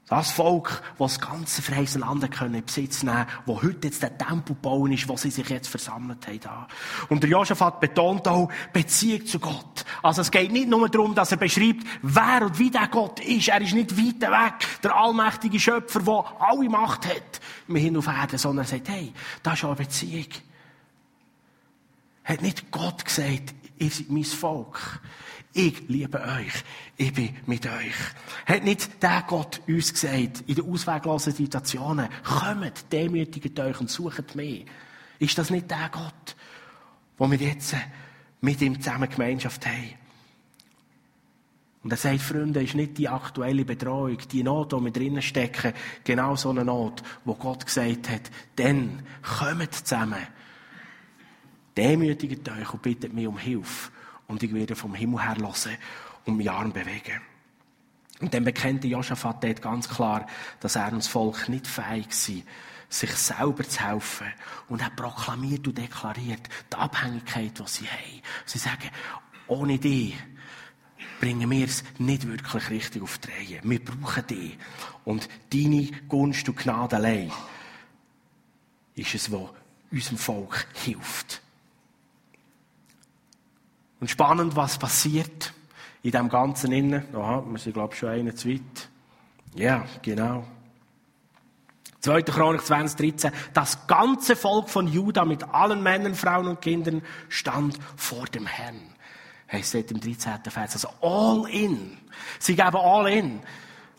Das 0.07 0.31
Volk, 0.31 0.81
das 0.97 1.19
das 1.19 1.29
ganze 1.29 1.61
verheißene 1.61 2.03
Land 2.03 2.31
können 2.31 2.55
in 2.55 2.65
Besitz 2.65 3.03
nehmen 3.03 3.27
wo 3.45 3.61
heute 3.61 3.87
jetzt 3.87 4.01
der 4.01 4.17
Tempel 4.17 4.55
bauen 4.55 4.91
ist, 4.91 5.07
wo 5.07 5.15
sie 5.17 5.29
sich 5.29 5.47
jetzt 5.49 5.67
versammelt 5.67 6.25
haben. 6.27 6.65
Und 7.09 7.21
der 7.21 7.29
Josaphat 7.29 7.79
betont 7.79 8.27
auch 8.27 8.49
Beziehung 8.73 9.25
zu 9.27 9.39
Gott. 9.39 9.85
Also 10.01 10.21
es 10.21 10.31
geht 10.31 10.51
nicht 10.51 10.67
nur 10.67 10.89
darum, 10.89 11.13
dass 11.13 11.31
er 11.31 11.37
beschreibt, 11.37 11.85
wer 12.01 12.47
und 12.47 12.57
wie 12.57 12.71
der 12.71 12.87
Gott 12.87 13.19
ist. 13.19 13.49
Er 13.49 13.61
ist 13.61 13.75
nicht 13.75 13.95
weit 13.95 14.21
weg, 14.21 14.81
der 14.81 14.95
allmächtige 14.95 15.59
Schöpfer, 15.59 15.99
der 15.99 16.25
alle 16.39 16.69
Macht 16.69 17.05
hat, 17.05 17.39
im 17.67 17.75
Hin 17.75 17.95
auf 17.95 18.07
Erden, 18.07 18.39
sondern 18.39 18.65
er 18.65 18.69
sagt, 18.69 18.89
hey, 18.89 19.13
das 19.43 19.53
ist 19.53 19.63
auch 19.63 19.69
eine 19.69 19.77
Beziehung. 19.77 20.25
Hat 22.23 22.41
nicht 22.41 22.71
Gott 22.71 23.05
gesagt, 23.05 23.53
ihr 23.77 23.89
seid 23.89 24.09
mein 24.09 24.23
Volk. 24.23 25.01
Ich 25.53 25.89
liebe 25.89 26.19
euch. 26.21 26.63
Ich 26.95 27.13
bin 27.13 27.35
mit 27.45 27.65
euch. 27.65 27.95
Hat 28.45 28.63
nicht 28.63 29.03
der 29.03 29.23
Gott 29.27 29.61
uns 29.67 29.93
gesagt, 29.93 30.43
in 30.47 30.55
den 30.55 30.71
ausweglosen 30.71 31.33
Situationen, 31.33 32.07
kommt, 32.23 32.91
demütigt 32.91 33.59
euch 33.59 33.79
und 33.81 33.89
sucht 33.89 34.35
mich. 34.35 34.65
Ist 35.19 35.37
das 35.37 35.49
nicht 35.49 35.69
der 35.69 35.89
Gott, 35.91 36.35
wo 37.17 37.29
wir 37.29 37.37
jetzt 37.37 37.75
mit 38.39 38.61
ihm 38.61 38.81
zusammen 38.81 39.09
Gemeinschaft 39.09 39.65
haben? 39.65 39.93
Und 41.83 41.91
er 41.91 41.97
sagt, 41.97 42.21
Freunde, 42.21 42.63
ist 42.63 42.75
nicht 42.75 42.97
die 42.97 43.09
aktuelle 43.09 43.65
Bedrohung, 43.65 44.17
die 44.31 44.43
Not, 44.43 44.71
die 44.71 44.83
wir 44.83 44.91
drinnen 44.91 45.21
stecken, 45.21 45.73
genau 46.03 46.35
so 46.35 46.51
eine 46.51 46.63
Not, 46.63 47.01
wo 47.25 47.33
Gott 47.33 47.65
gesagt 47.65 48.09
hat, 48.09 48.29
dann 48.55 49.01
kommt 49.21 49.73
zusammen, 49.73 50.27
demütigt 51.81 52.47
euch 52.47 52.73
und 52.73 52.81
bittet 52.81 53.13
mich 53.13 53.27
um 53.27 53.38
Hilfe 53.38 53.91
und 54.27 54.43
ich 54.43 54.53
werde 54.53 54.75
vom 54.75 54.93
Himmel 54.93 55.23
her 55.23 55.35
hören 55.38 55.77
und 56.25 56.38
mich 56.38 56.50
Arm 56.50 56.71
bewegen. 56.71 57.21
Und 58.19 58.33
dann 58.33 58.43
bekannte 58.43 58.88
Josaphat 58.88 59.43
dort 59.43 59.61
ganz 59.63 59.89
klar, 59.89 60.27
dass 60.59 60.75
er 60.75 60.91
und 60.91 61.00
das 61.00 61.07
Volk 61.07 61.50
nicht 61.50 61.65
fähig 61.65 62.07
war, 62.07 62.43
sich 62.88 63.11
selber 63.13 63.63
zu 63.63 63.83
helfen. 63.83 64.27
Und 64.69 64.81
er 64.81 64.91
proklamiert 64.91 65.67
und 65.67 65.77
deklariert 65.77 66.47
die 66.71 66.77
Abhängigkeit, 66.77 67.57
die 67.57 67.63
sie 67.65 67.88
haben. 67.88 68.21
Sie 68.45 68.59
sagen, 68.59 68.91
ohne 69.47 69.79
dich 69.79 70.15
bringen 71.19 71.50
wir 71.50 71.65
es 71.65 71.83
nicht 71.97 72.27
wirklich 72.27 72.69
richtig 72.69 73.01
auf 73.01 73.17
die 73.17 73.29
Reihe. 73.29 73.61
Wir 73.63 73.83
brauchen 73.83 74.27
dich. 74.27 74.57
Und 75.03 75.27
deine 75.51 75.89
Gunst 76.07 76.47
und 76.47 76.57
Gnade 76.57 76.97
allein 76.97 77.31
ist 78.93 79.15
es, 79.15 79.31
was 79.31 79.50
unserem 79.91 80.17
Volk 80.19 80.67
hilft. 80.75 81.41
Und 84.01 84.10
spannend, 84.10 84.55
was 84.55 84.77
passiert 84.77 85.53
in 86.03 86.12
dem 86.12 86.27
Ganzen 86.27 86.72
innen. 86.72 87.05
Aha, 87.15 87.43
wir 87.48 87.60
sind, 87.60 87.74
glaube 87.74 87.93
ich, 87.93 88.00
schon 88.00 88.10
einen 88.10 88.36
zu 88.36 88.50
weit. 88.50 88.89
Ja, 89.55 89.86
genau. 90.01 90.43
2. 92.01 92.24
Chronik 92.24 92.65
2013. 92.65 93.31
Das 93.53 93.86
ganze 93.86 94.36
Volk 94.36 94.70
von 94.70 94.88
Juda 94.88 95.24
mit 95.24 95.43
allen 95.43 95.84
Männern, 95.84 96.15
Frauen 96.15 96.48
und 96.48 96.62
Kindern 96.62 97.03
stand 97.29 97.77
vor 97.96 98.25
dem 98.25 98.48
Herrn. 98.48 98.81
Heißt 99.51 99.75
dort 99.75 99.91
im 99.91 100.01
13. 100.01 100.39
Vers. 100.50 100.74
Also 100.74 100.89
all 101.01 101.48
in. 101.51 101.98
Sie 102.39 102.55
geben 102.55 102.77
all 102.77 103.08
in. 103.12 103.41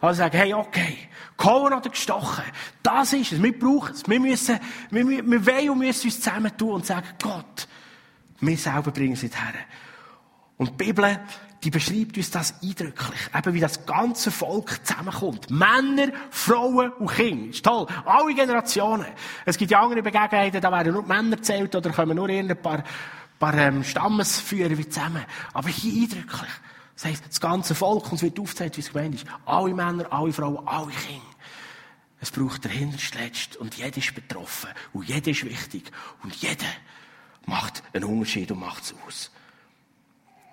Also 0.01 0.19
sagen, 0.19 0.37
hey, 0.37 0.53
okay, 0.53 0.99
gehauen 1.37 1.73
oder 1.73 1.91
gestochen. 1.91 2.45
Das 2.83 3.13
ist 3.13 3.33
es. 3.33 3.43
Wir 3.43 3.57
brauchen 3.57 3.95
es. 3.95 4.09
Wir 4.09 4.19
müssen, 4.19 4.59
wir, 4.91 5.07
wir, 5.07 5.47
wollen 5.47 5.71
und 5.71 5.79
müssen 5.79 6.07
uns 6.09 6.21
zusammentun 6.21 6.75
und 6.75 6.87
sagen, 6.87 7.07
Gott, 7.23 7.69
wir 8.41 8.57
selber 8.57 8.91
bringen 8.91 9.13
es 9.13 9.23
her. 9.23 9.55
Und 10.63 10.81
die 10.81 10.85
Bibel, 10.85 11.19
die 11.65 11.71
beschreibt 11.71 12.17
uns 12.17 12.31
das 12.31 12.55
eindrücklich. 12.63 13.19
Eben 13.37 13.55
wie 13.55 13.59
das 13.59 13.85
ganze 13.85 14.31
Volk 14.31 14.79
zusammenkommt. 14.87 15.51
Männer, 15.51 16.13
Frauen 16.31 16.93
und 16.93 17.11
Kinder. 17.11 17.51
Ist 17.51 17.65
toll. 17.65 17.89
Alle 18.05 18.33
Generationen. 18.33 19.07
Es 19.45 19.59
gibt 19.59 19.73
ja 19.73 19.83
andere 19.83 20.05
Begegnungen, 20.05 20.61
da 20.61 20.71
werden 20.71 20.93
nur 20.93 21.03
Männer 21.03 21.43
zählt 21.43 21.75
oder 21.75 21.91
kommen 21.91 22.15
nur 22.15 22.29
ein 22.29 22.57
paar, 22.63 22.85
paar 23.41 23.55
ähm, 23.55 23.83
Stammesführer 23.83 24.79
wie 24.79 24.89
zusammen. 24.89 25.25
Aber 25.53 25.69
hier 25.69 26.05
eindrücklich. 26.05 26.51
Das 26.95 27.07
heisst, 27.07 27.25
das 27.29 27.41
ganze 27.41 27.75
Volk, 27.75 28.13
uns 28.13 28.23
wird 28.23 28.39
aufgezeigt, 28.39 28.77
wie 28.77 28.83
es 28.83 28.93
gemeint 28.93 29.17
ist. 29.17 29.27
Alle 29.45 29.75
Männer, 29.75 30.13
alle 30.13 30.33
Frauen, 30.33 30.65
alle 30.69 30.93
Kinder. 30.93 31.27
Es 32.21 32.31
braucht 32.31 32.63
der 32.63 32.71
Hinterste 32.71 33.59
und 33.59 33.75
jeder 33.75 33.97
ist 33.97 34.15
betroffen. 34.15 34.71
Und 34.93 35.09
jeder 35.09 35.33
ist 35.33 35.45
wichtig. 35.45 35.91
Und 36.23 36.37
jeder 36.37 36.69
macht 37.47 37.83
einen 37.93 38.05
Unterschied 38.05 38.53
und 38.53 38.61
macht 38.61 38.85
es 38.85 38.95
aus. 39.05 39.33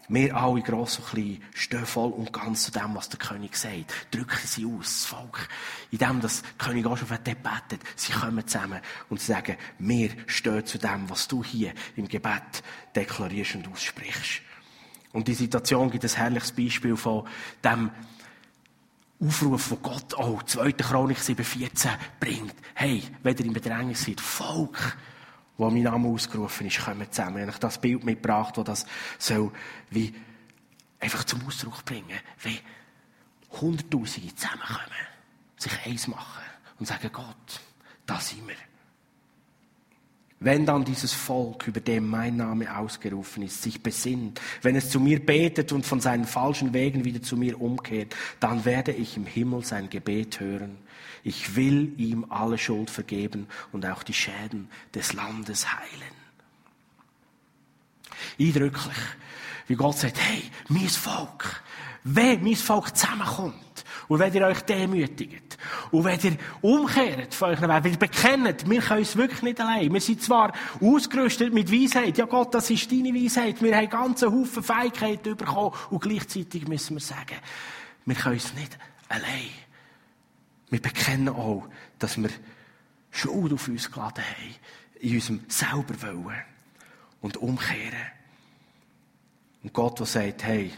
Wir 0.09 0.35
alle, 0.35 0.61
gross 0.63 0.97
und 0.97 1.07
klein, 1.07 1.43
stehen 1.53 1.85
voll 1.85 2.11
und 2.11 2.33
ganz 2.33 2.63
zu 2.63 2.71
dem, 2.71 2.95
was 2.95 3.09
der 3.09 3.19
König 3.19 3.55
sagt. 3.55 3.93
Drücken 4.09 4.39
sie 4.43 4.65
aus, 4.65 4.85
das 4.85 5.05
Volk. 5.05 5.47
In 5.91 5.99
dem, 5.99 6.19
dass 6.19 6.41
der 6.41 6.51
König 6.57 6.85
auch 6.87 6.97
schon 6.97 7.07
dort 7.07 7.23
betet. 7.23 7.81
Sie 7.95 8.11
kommen 8.11 8.45
zusammen 8.47 8.81
und 9.09 9.21
sagen, 9.21 9.55
wir 9.77 10.09
stehen 10.25 10.65
zu 10.65 10.79
dem, 10.79 11.07
was 11.09 11.27
du 11.27 11.43
hier 11.43 11.73
im 11.95 12.07
Gebet 12.07 12.63
deklarierst 12.95 13.55
und 13.55 13.71
aussprichst. 13.71 14.41
Und 15.13 15.27
die 15.27 15.35
Situation 15.35 15.91
gibt 15.91 16.03
ein 16.03 16.09
herrliches 16.09 16.51
Beispiel 16.51 16.97
von 16.97 17.27
dem 17.63 17.91
Aufruf, 19.21 19.71
wo 19.71 19.75
Gott 19.75 20.15
auch 20.15 20.41
2. 20.41 20.71
Chronik 20.71 21.17
7,14 21.17 21.89
bringt. 22.19 22.55
Hey, 22.73 23.03
wenn 23.21 23.37
ihr 23.37 23.45
im 23.45 23.53
Bedrängnis 23.53 24.05
seid, 24.05 24.21
Volk, 24.21 24.97
wo 25.59 25.69
mein 25.69 25.83
Name 25.83 26.07
ausgerufen 26.07 26.67
ist, 26.67 26.79
kommen 26.79 27.11
zusammen. 27.11 27.43
Ich 27.43 27.47
habe 27.47 27.59
das 27.59 27.79
Bild 27.79 28.03
mitgebracht, 28.03 28.57
wo 28.57 28.63
das 28.63 28.85
soll 29.17 29.51
wie 29.89 30.15
einfach 30.99 31.25
zum 31.25 31.45
Ausdruck 31.45 31.83
bringen, 31.85 32.17
wie 32.41 32.59
Hunderttausende 33.59 34.33
zusammenkommen, 34.33 34.79
sich 35.57 35.73
eins 35.85 36.07
machen 36.07 36.43
und 36.79 36.85
sagen, 36.85 37.09
Gott, 37.11 37.61
da 38.05 38.19
sind 38.19 38.47
wir. 38.47 38.55
Wenn 40.41 40.65
dann 40.65 40.85
dieses 40.85 41.11
Volk, 41.11 41.67
über 41.67 41.81
dem 41.81 42.07
mein 42.07 42.37
Name 42.37 42.77
ausgerufen 42.77 43.43
ist, 43.43 43.61
sich 43.61 43.83
besinnt, 43.83 44.39
wenn 44.61 44.77
es 44.77 44.89
zu 44.89 45.01
mir 45.01 45.23
betet 45.23 45.73
und 45.73 45.85
von 45.85 45.99
seinen 45.99 46.25
falschen 46.25 46.73
Wegen 46.73 47.03
wieder 47.03 47.21
zu 47.21 47.35
mir 47.35 47.59
umkehrt, 47.59 48.15
dann 48.39 48.63
werde 48.63 48.93
ich 48.93 49.17
im 49.17 49.25
Himmel 49.25 49.65
sein 49.65 49.89
Gebet 49.89 50.39
hören. 50.39 50.77
Ich 51.23 51.57
will 51.57 51.93
ihm 51.97 52.25
alle 52.29 52.57
Schuld 52.57 52.89
vergeben 52.89 53.47
und 53.73 53.85
auch 53.85 54.01
die 54.01 54.13
Schäden 54.13 54.69
des 54.95 55.11
Landes 55.11 55.67
heilen. 55.73 56.19
Eindrücklich, 58.39 58.95
wie 59.67 59.75
Gott 59.75 59.97
sagt, 59.97 60.17
hey, 60.21 60.43
mein 60.69 60.87
Volk, 60.87 61.63
wenn 62.05 62.43
mein 62.43 62.55
Volk 62.55 62.95
zusammenkommt, 62.95 63.55
und 64.09 64.19
wenn 64.19 64.33
ihr 64.33 64.45
euch 64.45 64.61
demütigt, 64.61 65.57
und 65.91 66.03
wenn 66.03 66.19
ihr 66.19 66.37
umkehrt 66.61 67.33
von 67.33 67.51
euch, 67.51 67.61
wenn 67.61 67.91
ihr 67.91 67.97
bekennt, 67.97 68.69
wir 68.69 68.81
können 68.81 69.01
es 69.03 69.15
wirklich 69.15 69.43
nicht 69.43 69.61
allein. 69.61 69.93
Wir 69.93 70.01
sind 70.01 70.21
zwar 70.21 70.51
ausgerüstet 70.81 71.53
mit 71.53 71.71
Weisheit, 71.71 72.17
ja 72.17 72.25
Gott, 72.25 72.53
das 72.55 72.71
ist 72.71 72.91
deine 72.91 73.13
Weisheit, 73.13 73.61
wir 73.61 73.77
haben 73.77 73.89
ganze 73.89 74.31
Haufen 74.31 74.63
Fähigkeiten 74.63 75.37
bekommen, 75.37 75.75
und 75.91 76.01
gleichzeitig 76.01 76.67
müssen 76.67 76.95
wir 76.95 77.01
sagen, 77.01 77.37
wir 78.05 78.15
können 78.15 78.37
es 78.37 78.53
nicht 78.55 78.77
allein. 79.07 79.51
Wir 80.71 80.81
bekennen 80.81 81.29
auch, 81.29 81.67
dass 81.99 82.17
wir 82.17 82.29
Schuld 83.11 83.53
auf 83.53 83.67
uns 83.67 83.91
geladen 83.91 84.23
haben, 84.23 84.55
in 85.01 85.15
unserem 85.15 85.41
selber 85.47 86.01
wollen 86.01 86.41
und 87.21 87.37
umkehren. 87.37 88.05
Und 89.61 89.71
Gott, 89.73 89.99
der 89.99 90.07
sagt, 90.07 90.43
hey, 90.43 90.71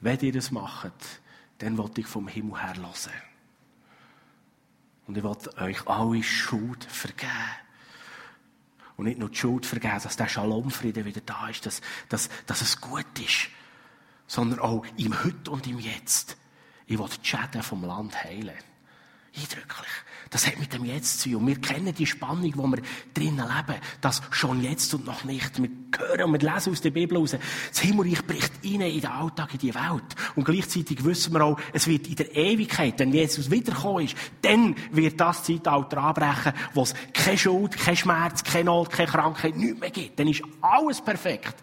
wenn 0.00 0.18
ihr 0.20 0.32
das 0.32 0.50
macht, 0.50 0.92
dann 1.64 1.78
will 1.78 1.90
ich 1.96 2.06
vom 2.06 2.28
Himmel 2.28 2.60
her 2.60 2.76
hören. 2.76 3.22
Und 5.06 5.16
ich 5.16 5.24
will 5.24 5.36
euch 5.56 5.86
alle 5.86 6.22
Schuld 6.22 6.84
vergeben. 6.84 7.30
Und 8.96 9.06
nicht 9.06 9.18
nur 9.18 9.30
die 9.30 9.36
Schuld 9.36 9.66
vergeben, 9.66 10.00
dass 10.02 10.16
der 10.16 10.28
Schalomfrieden 10.28 11.04
wieder 11.04 11.20
da 11.20 11.48
ist, 11.48 11.66
dass, 11.66 11.80
dass, 12.08 12.28
dass 12.46 12.60
es 12.60 12.80
gut 12.80 13.18
ist, 13.18 13.48
sondern 14.26 14.60
auch 14.60 14.84
im 14.96 15.24
Heute 15.24 15.50
und 15.50 15.66
im 15.66 15.78
Jetzt. 15.78 16.36
Ich 16.86 16.98
will 16.98 17.08
die 17.08 17.26
Schäden 17.26 17.62
vom 17.62 17.82
Land 17.84 18.22
heilen. 18.22 18.54
Eindrücklich. 19.36 19.90
Das 20.34 20.48
hat 20.48 20.58
mit 20.58 20.72
dem 20.72 20.84
Jetzt 20.84 21.20
zu 21.20 21.30
tun. 21.30 21.42
Und 21.42 21.46
wir 21.46 21.60
kennen 21.60 21.94
die 21.94 22.06
Spannung, 22.06 22.52
wo 22.56 22.66
wir 22.66 22.82
drinnen 23.14 23.46
leben. 23.46 23.80
Das 24.00 24.20
schon 24.32 24.64
jetzt 24.64 24.92
und 24.92 25.06
noch 25.06 25.22
nicht. 25.22 25.62
Wir 25.62 25.68
hören 25.96 26.24
und 26.24 26.32
wir 26.32 26.52
lesen 26.52 26.72
aus 26.72 26.80
der 26.80 26.90
Bibel 26.90 27.16
heraus. 27.16 27.36
Das 27.68 27.78
Himmelreich 27.78 28.26
bricht 28.26 28.52
rein 28.64 28.80
in 28.80 29.00
den 29.00 29.06
Alltag, 29.06 29.52
in 29.52 29.60
die 29.60 29.72
Welt. 29.72 30.02
Und 30.34 30.44
gleichzeitig 30.44 31.04
wissen 31.04 31.34
wir 31.34 31.44
auch, 31.44 31.60
es 31.72 31.86
wird 31.86 32.08
in 32.08 32.16
der 32.16 32.34
Ewigkeit, 32.34 32.98
wenn 32.98 33.12
Jesus 33.12 33.48
wiederkommen 33.48 34.06
ist, 34.06 34.16
dann 34.42 34.74
wird 34.90 35.20
das 35.20 35.44
Zeitalter 35.44 35.98
anbrechen, 35.98 36.52
wo 36.72 36.82
es 36.82 36.94
keine 37.12 37.38
Schuld, 37.38 37.76
kein 37.76 37.96
Schmerz, 37.96 38.42
keine 38.42 38.64
Not, 38.64 38.90
keine 38.90 39.10
Krankheit, 39.10 39.56
nichts 39.56 39.78
mehr 39.78 39.90
gibt. 39.90 40.18
Dann 40.18 40.26
ist 40.26 40.42
alles 40.60 41.00
perfekt. 41.00 41.54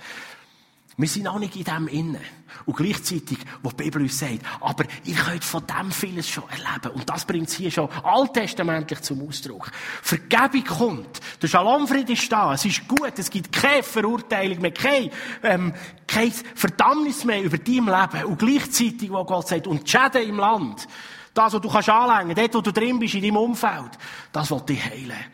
Wir 1.01 1.09
sind 1.09 1.27
auch 1.27 1.39
nicht 1.39 1.55
in 1.55 1.63
dem 1.63 1.87
innen. 1.87 2.21
Und 2.67 2.77
gleichzeitig, 2.77 3.39
wo 3.63 3.69
die 3.69 3.75
Bibel 3.75 4.03
uns 4.03 4.19
sagt, 4.19 4.41
aber 4.59 4.83
ihr 5.03 5.15
könnt 5.15 5.43
von 5.43 5.65
dem 5.65 5.91
vieles 5.91 6.29
schon 6.29 6.43
erleben. 6.49 6.91
Und 6.95 7.09
das 7.09 7.25
bringt 7.25 7.47
es 7.47 7.55
hier 7.55 7.71
schon 7.71 7.89
alttestamentlich 8.03 9.01
zum 9.01 9.27
Ausdruck. 9.27 9.71
Vergebung 10.03 10.63
kommt. 10.63 11.19
Der 11.41 11.47
Shalomfried 11.47 12.07
ist 12.11 12.31
da. 12.31 12.53
Es 12.53 12.65
ist 12.65 12.87
gut. 12.87 13.13
Es 13.17 13.31
gibt 13.31 13.51
keine 13.51 13.81
Verurteilung 13.81 14.61
mehr, 14.61 14.73
kein, 14.73 15.09
ähm, 15.41 15.73
kein 16.05 16.31
Verdammnis 16.31 17.25
mehr 17.25 17.41
über 17.41 17.57
dein 17.57 17.85
Leben. 17.85 18.25
Und 18.25 18.37
gleichzeitig, 18.37 19.09
wo 19.09 19.23
Gott 19.25 19.47
sagt, 19.47 19.65
und 19.65 19.87
die 19.87 19.89
Schäden 19.89 20.29
im 20.29 20.37
Land, 20.37 20.87
das, 21.33 21.53
was 21.53 21.61
du 21.61 21.69
kannst 21.69 21.89
anlängen, 21.89 22.35
dort, 22.35 22.53
wo 22.53 22.61
du 22.61 22.71
drin 22.71 22.99
bist, 22.99 23.15
in 23.15 23.23
deinem 23.23 23.37
Umfeld, 23.37 23.97
das 24.31 24.51
wird 24.51 24.69
dich 24.69 24.85
heilen. 24.85 25.25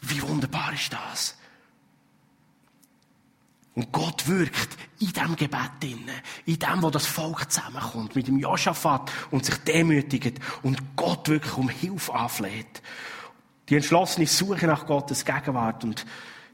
Wie 0.00 0.22
wunderbar 0.22 0.72
ist 0.72 0.90
das? 0.90 1.36
Und 3.74 3.92
Gott 3.92 4.26
wirkt 4.26 4.76
in 4.98 5.12
diesem 5.12 5.36
Gebet 5.36 5.70
inne, 5.82 6.12
in 6.44 6.58
dem, 6.58 6.82
wo 6.82 6.90
das 6.90 7.06
Volk 7.06 7.50
zusammenkommt, 7.50 8.16
mit 8.16 8.26
dem 8.26 8.38
Joschafat 8.38 9.10
und 9.30 9.44
sich 9.44 9.56
demütigt 9.58 10.40
und 10.62 10.96
Gott 10.96 11.28
wirklich 11.28 11.56
um 11.56 11.68
Hilfe 11.68 12.12
anfleht. 12.12 12.82
Die 13.68 13.76
entschlossene 13.76 14.26
Suche 14.26 14.66
nach 14.66 14.86
Gottes 14.86 15.24
Gegenwart 15.24 15.84
und 15.84 16.04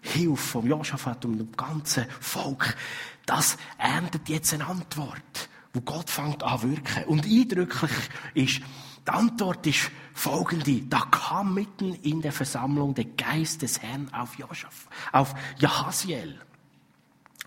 Hilfe 0.03 0.37
vom 0.37 0.67
Joschafat 0.67 1.25
und 1.25 1.39
dem 1.39 1.53
ganzen 1.53 2.07
Volk, 2.21 2.77
das 3.25 3.57
erntet 3.79 4.29
jetzt 4.29 4.53
eine 4.53 4.67
Antwort, 4.67 5.49
wo 5.73 5.81
Gott 5.81 6.11
fängt 6.11 6.43
an 6.43 6.63
wirken. 6.63 7.05
Und 7.07 7.25
eindrücklich 7.25 7.91
ist, 8.35 8.61
die 9.07 9.11
Antwort 9.11 9.67
ist 9.67 9.91
folgende. 10.15 10.83
Da 10.83 11.01
kam 11.11 11.55
mitten 11.55 11.95
in 11.95 12.21
der 12.21 12.33
Versammlung 12.33 12.95
der 12.95 13.05
Geist 13.05 13.63
des 13.63 13.81
Herrn 13.81 14.13
auf 14.13 14.39
Joschaf, 14.39 14.89
auf 15.13 15.35
Jahaziel. 15.59 16.39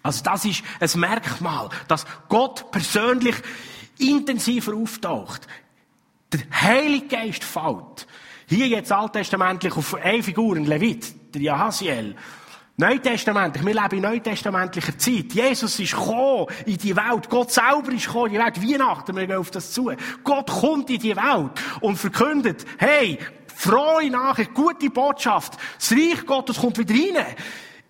Also 0.03 0.23
das 0.23 0.45
ist 0.45 0.63
ein 0.79 0.99
Merkmal, 0.99 1.69
dass 1.87 2.05
Gott 2.27 2.71
persönlich 2.71 3.35
intensiver 3.97 4.75
auftaucht. 4.75 5.47
Der 6.31 6.41
Heilige 6.51 7.07
Geist 7.07 7.43
fällt. 7.43 8.07
Hier 8.47 8.67
jetzt 8.67 8.91
alttestamentlich 8.91 9.75
auf 9.75 9.95
eine 9.95 10.23
Figur, 10.23 10.55
ein 10.55 10.65
Levit, 10.65 11.33
der 11.35 11.41
Jahaziel. 11.41 12.15
Neutestamentlich, 12.77 13.65
wir 13.65 13.73
leben 13.73 13.95
in 13.97 14.01
neutestamentlicher 14.01 14.97
Zeit. 14.97 15.33
Jesus 15.33 15.79
ist 15.79 15.91
gekommen 15.91 16.47
in 16.65 16.77
die 16.77 16.95
Welt. 16.95 17.29
Gott 17.29 17.51
selber 17.51 17.91
ist 17.91 18.05
gekommen 18.05 18.27
in 18.27 18.33
die 18.33 18.39
Welt. 18.39 18.61
Weihnachten, 18.61 19.15
wir 19.17 19.27
gehen 19.27 19.37
auf 19.37 19.51
das 19.51 19.73
zu. 19.73 19.91
Gott 20.23 20.49
kommt 20.49 20.89
in 20.89 20.99
die 20.99 21.15
Welt 21.15 21.51
und 21.81 21.97
verkündet, 21.97 22.65
hey, 22.77 23.19
frohe 23.53 24.09
Nachricht, 24.09 24.53
gute 24.53 24.89
Botschaft. 24.89 25.57
Das 25.77 25.91
Reich 25.91 26.25
Gottes 26.25 26.57
kommt 26.57 26.77
wieder 26.77 26.93
rein 26.93 27.35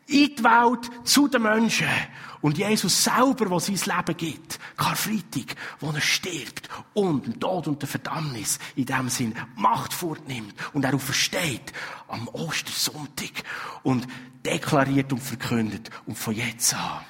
in 0.10 0.36
die 0.36 0.44
Welt, 0.44 0.90
zu 1.04 1.28
den 1.28 1.44
Menschen. 1.44 1.88
Und 2.42 2.58
Jesus 2.58 3.04
selber, 3.04 3.46
der 3.46 3.60
sein 3.60 3.98
Leben 3.98 4.18
gibt, 4.18 4.60
Karfreitag, 4.78 5.56
wo 5.80 5.92
er 5.92 6.02
stirbt 6.02 6.70
und 6.94 7.26
den 7.26 7.40
Tod 7.40 7.68
und 7.68 7.82
der 7.82 7.90
Verdammnis 7.90 8.60
in 8.76 8.86
dem 8.86 9.10
Sinn 9.10 9.36
Macht 9.56 9.94
fortnimmt 9.94 10.54
und 10.74 10.86
er 10.86 10.98
versteht 10.98 11.74
am 12.08 12.28
Ostersonntag 12.30 13.44
und 13.84 14.08
deklariert 14.46 15.12
und 15.12 15.22
verkündet 15.22 15.90
und 16.06 16.18
von 16.18 16.34
jetzt 16.34 16.74
an 16.74 17.02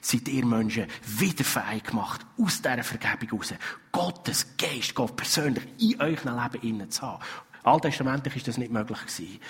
seid 0.00 0.28
ihr 0.28 0.46
Menschen 0.46 0.86
wieder 1.04 1.44
fähig 1.44 1.84
gemacht, 1.84 2.24
aus 2.38 2.62
dieser 2.62 2.82
Vergebung 2.82 3.38
raus, 3.38 3.54
Gottes 3.92 4.56
Geist, 4.56 4.94
Gott 4.94 5.14
persönlich 5.14 5.64
in 5.78 6.00
euch 6.00 6.24
Leben 6.24 6.62
innen 6.62 6.90
zu 6.90 7.02
haben. 7.02 7.22
Alttestamentlich 7.62 8.36
ist 8.36 8.48
das 8.48 8.56
nicht 8.56 8.72
möglich 8.72 8.98
gewesen. 8.98 9.40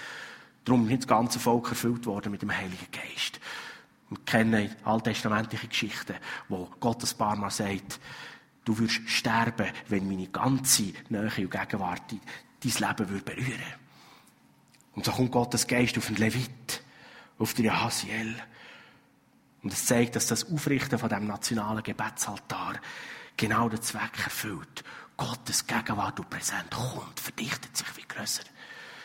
Darum 0.64 0.88
ist 0.88 1.02
das 1.02 1.08
ganze 1.08 1.38
Volk 1.38 1.70
erfüllt 1.70 2.06
worden 2.06 2.32
mit 2.32 2.42
dem 2.42 2.54
Heiligen 2.56 2.90
Geist. 2.92 3.40
Wir 4.08 4.18
kennen 4.24 4.74
alttestamentliche 4.84 5.68
Geschichten, 5.68 6.16
wo 6.48 6.68
Gott 6.80 7.02
ein 7.02 7.18
paar 7.18 7.36
Mal 7.36 7.50
sagt, 7.50 8.00
du 8.64 8.78
wirst 8.78 9.08
sterben, 9.08 9.68
wenn 9.88 10.08
meine 10.08 10.28
ganze 10.28 10.92
Nähe 11.08 11.22
und 11.22 11.50
Gegenwart 11.50 12.02
dein 12.10 12.88
Leben 12.88 13.08
würde 13.08 13.24
berühren 13.24 13.74
Und 14.94 15.04
so 15.04 15.12
kommt 15.12 15.32
Gottes 15.32 15.66
Geist 15.66 15.96
auf 15.96 16.06
den 16.06 16.16
Levit, 16.16 16.82
auf 17.38 17.54
den 17.54 17.72
Hasiel. 17.72 18.36
Und 19.62 19.72
es 19.72 19.86
zeigt, 19.86 20.16
dass 20.16 20.26
das 20.26 20.50
Aufrichten 20.50 20.98
von 20.98 21.08
dem 21.08 21.26
nationalen 21.26 21.82
Gebetsaltar 21.82 22.74
genau 23.36 23.68
den 23.68 23.80
Zweck 23.80 24.18
erfüllt. 24.24 24.84
Gottes 25.16 25.66
Gegenwart 25.66 26.18
und 26.18 26.30
Präsent 26.30 26.70
kommt, 26.70 27.20
verdichtet 27.20 27.76
sich 27.76 27.96
wie 27.96 28.08
grösser 28.08 28.44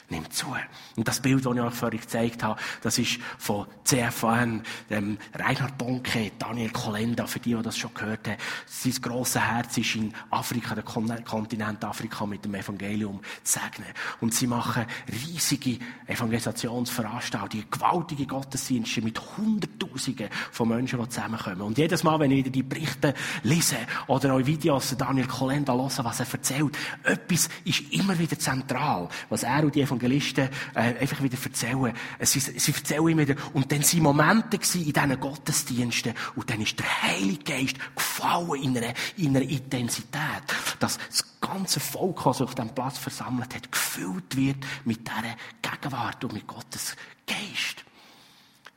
nimmt 0.10 0.34
zu. 0.34 0.48
Und 0.96 1.08
das 1.08 1.20
Bild, 1.20 1.46
das 1.46 1.56
ich 1.56 1.62
euch 1.62 1.74
vorhin 1.74 2.00
gezeigt 2.00 2.44
habe, 2.44 2.60
das 2.82 2.98
ist 2.98 3.20
von 3.38 3.66
CFN, 3.84 4.62
dem 4.90 5.18
Reinhard 5.34 5.78
Bonke, 5.78 6.32
Daniel 6.38 6.70
Kolenda, 6.70 7.26
für 7.28 7.40
die, 7.40 7.56
die 7.56 7.62
das 7.62 7.78
schon 7.78 7.94
gehört 7.94 8.28
haben. 8.28 8.38
Sein 8.66 8.94
grosses 9.02 9.42
Herz 9.42 9.78
ist 9.78 9.96
in 9.96 10.14
Afrika, 10.30 10.76
der 10.76 10.84
Kontinent 10.84 11.84
Afrika 11.84 12.26
mit 12.26 12.46
dem 12.46 12.56
Evangelium 12.56 13.22
zu 13.44 13.60
segnen. 13.60 13.90
Und 14.22 14.34
sie 14.34 14.48
machen 14.48 14.86
riesige 15.12 15.80
Evangelisationsveranstaltungen, 16.08 17.66
gewaltige 17.70 18.26
Gottesdienste 18.26 19.02
mit 19.02 19.20
Hunderttausenden 19.38 20.30
von 20.52 20.70
Menschen, 20.70 21.00
die 21.00 21.10
zusammenkommen. 21.10 21.62
Und 21.62 21.78
jedes 21.78 22.04
Mal, 22.04 22.20
wenn 22.20 22.32
ich 22.32 22.38
wieder 22.38 22.50
die 22.50 22.64
Berichte 22.64 23.14
lese 23.44 23.78
oder 24.08 24.34
auch 24.34 24.46
Videos 24.46 24.96
Daniel 24.98 25.28
Kolenda 25.28 25.74
höre, 25.74 26.06
was 26.06 26.20
er 26.20 26.28
erzählt, 26.32 26.78
etwas 27.04 27.50
ist 27.64 27.92
immer 27.92 28.18
wieder 28.18 28.38
zentral, 28.38 29.10
was 29.30 29.44
er 29.44 29.64
und 29.64 29.76
die 29.76 29.86
Evangelisten 29.96 30.50
äh, 30.74 30.80
einfach 31.00 31.22
wieder 31.22 31.38
erzählen. 31.44 31.94
Sie, 32.22 32.40
sie 32.40 32.72
erzählen 32.72 33.08
immer 33.08 33.22
wieder. 33.22 33.36
Und 33.54 33.72
dann 33.72 33.82
waren 33.82 34.02
Momente 34.02 34.58
in 34.58 34.62
diesen 34.94 35.20
Gottesdiensten 35.20 36.14
und 36.36 36.50
dann 36.50 36.62
ist 36.62 36.80
der 36.80 37.04
Heilige 37.04 37.44
Geist 37.44 37.78
gefallen 37.96 38.62
in 38.62 38.78
einer, 38.78 38.94
in 39.18 39.36
einer 39.36 39.42
Intensität, 39.42 40.44
dass 40.80 40.98
das 41.10 41.40
ganze 41.40 41.80
Volk, 41.80 42.24
das 42.24 42.38
sich 42.38 42.48
auf 42.48 42.56
diesem 42.56 42.74
Platz 42.74 42.98
versammelt 42.98 43.54
hat, 43.56 43.72
gefüllt 43.72 44.36
wird 44.36 44.58
mit 44.86 45.08
dieser 45.08 45.36
Gegenwart 45.62 46.24
und 46.24 46.34
mit 46.34 46.48
Gottes 46.48 46.96
Geist. 47.26 47.84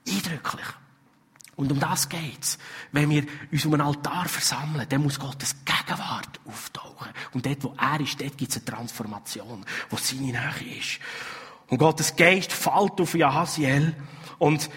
Eindrücklich. 0.07 0.67
Und 1.59 1.73
um 1.73 1.81
das 1.81 2.09
geht's. 2.09 2.57
Wenn 2.93 3.11
wir 3.11 3.25
uns 3.51 3.67
um 3.67 3.75
einen 3.75 3.83
Altar 3.83 4.29
versammeln, 4.29 4.87
dann 4.89 5.03
muss 5.03 5.19
Gottes 5.19 5.57
Gegenwart 5.65 6.39
auftauchen. 6.47 7.09
Und 7.35 7.45
dort, 7.45 7.65
wo 7.65 7.75
er 7.77 7.99
ist, 7.99 8.21
dort 8.21 8.39
gibt's 8.39 8.57
eine 8.57 8.65
Transformation, 8.65 9.67
wo 9.91 9.97
seine 9.97 10.23
Nähe 10.23 10.79
ist. 10.79 11.01
Und 11.67 11.79
Gottes 11.79 12.15
Geist 12.15 12.53
fällt 12.53 13.01
auf 13.01 13.13
Jahaziel 13.13 13.93
und 14.39 14.71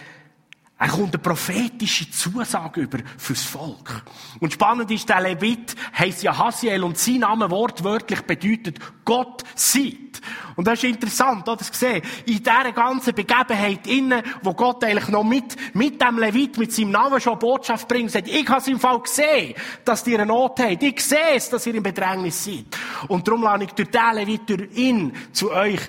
er 0.82 0.88
kommt 0.88 1.14
eine 1.14 1.22
prophetische 1.22 2.10
Zusage 2.10 2.82
über 2.82 2.98
fürs 3.16 3.44
Volk. 3.44 4.02
Und 4.40 4.52
spannend 4.52 4.90
ist, 4.90 5.08
der 5.08 5.22
Levit 5.22 5.76
heisst 5.96 6.24
Jahaziel 6.24 6.84
und 6.84 6.98
sein 6.98 7.20
Name 7.20 7.52
wortwörtlich 7.52 8.22
bedeutet 8.22 8.80
Gott 9.06 9.44
sieht. 9.54 10.20
Und 10.56 10.66
das 10.66 10.84
ist 10.84 10.90
interessant, 10.90 11.48
das 11.48 11.72
gesehen. 11.72 12.02
In 12.26 12.38
dieser 12.38 12.72
ganzen 12.72 13.14
Begebenheit 13.14 13.86
innen, 13.86 14.24
wo 14.42 14.56
Gott 14.56 14.84
eigentlich 14.84 15.10
noch 15.10 15.24
mit, 15.24 15.56
mit 15.76 16.02
dem 16.02 16.18
Levit, 16.18 16.58
mit 16.58 16.74
seinem 16.74 16.90
Namen 16.90 17.22
schon 17.22 17.38
Botschaft 17.38 17.88
bringt, 17.88 18.10
sagt, 18.10 18.28
ich 18.28 18.50
habe 18.50 18.62
es 18.62 18.68
im 18.68 18.80
Fall 18.80 19.02
gesehen, 19.02 19.54
dass 19.86 20.08
ihr 20.08 20.18
eine 20.18 20.26
Not 20.26 20.60
habt. 20.62 20.82
Ich 20.82 21.00
sehe 21.00 21.36
es, 21.36 21.48
dass 21.52 21.68
ihr 21.68 21.76
im 21.76 21.84
Bedrängnis 21.84 22.44
seid. 22.44 22.66
Und 23.08 23.28
darum 23.28 23.44
lade 23.44 23.66
ich 23.66 23.72
durch 23.74 23.92
den 23.92 24.16
Levit, 24.16 24.50
durch 24.50 24.76
ihn 24.76 25.14
zu 25.32 25.52
euch 25.52 25.82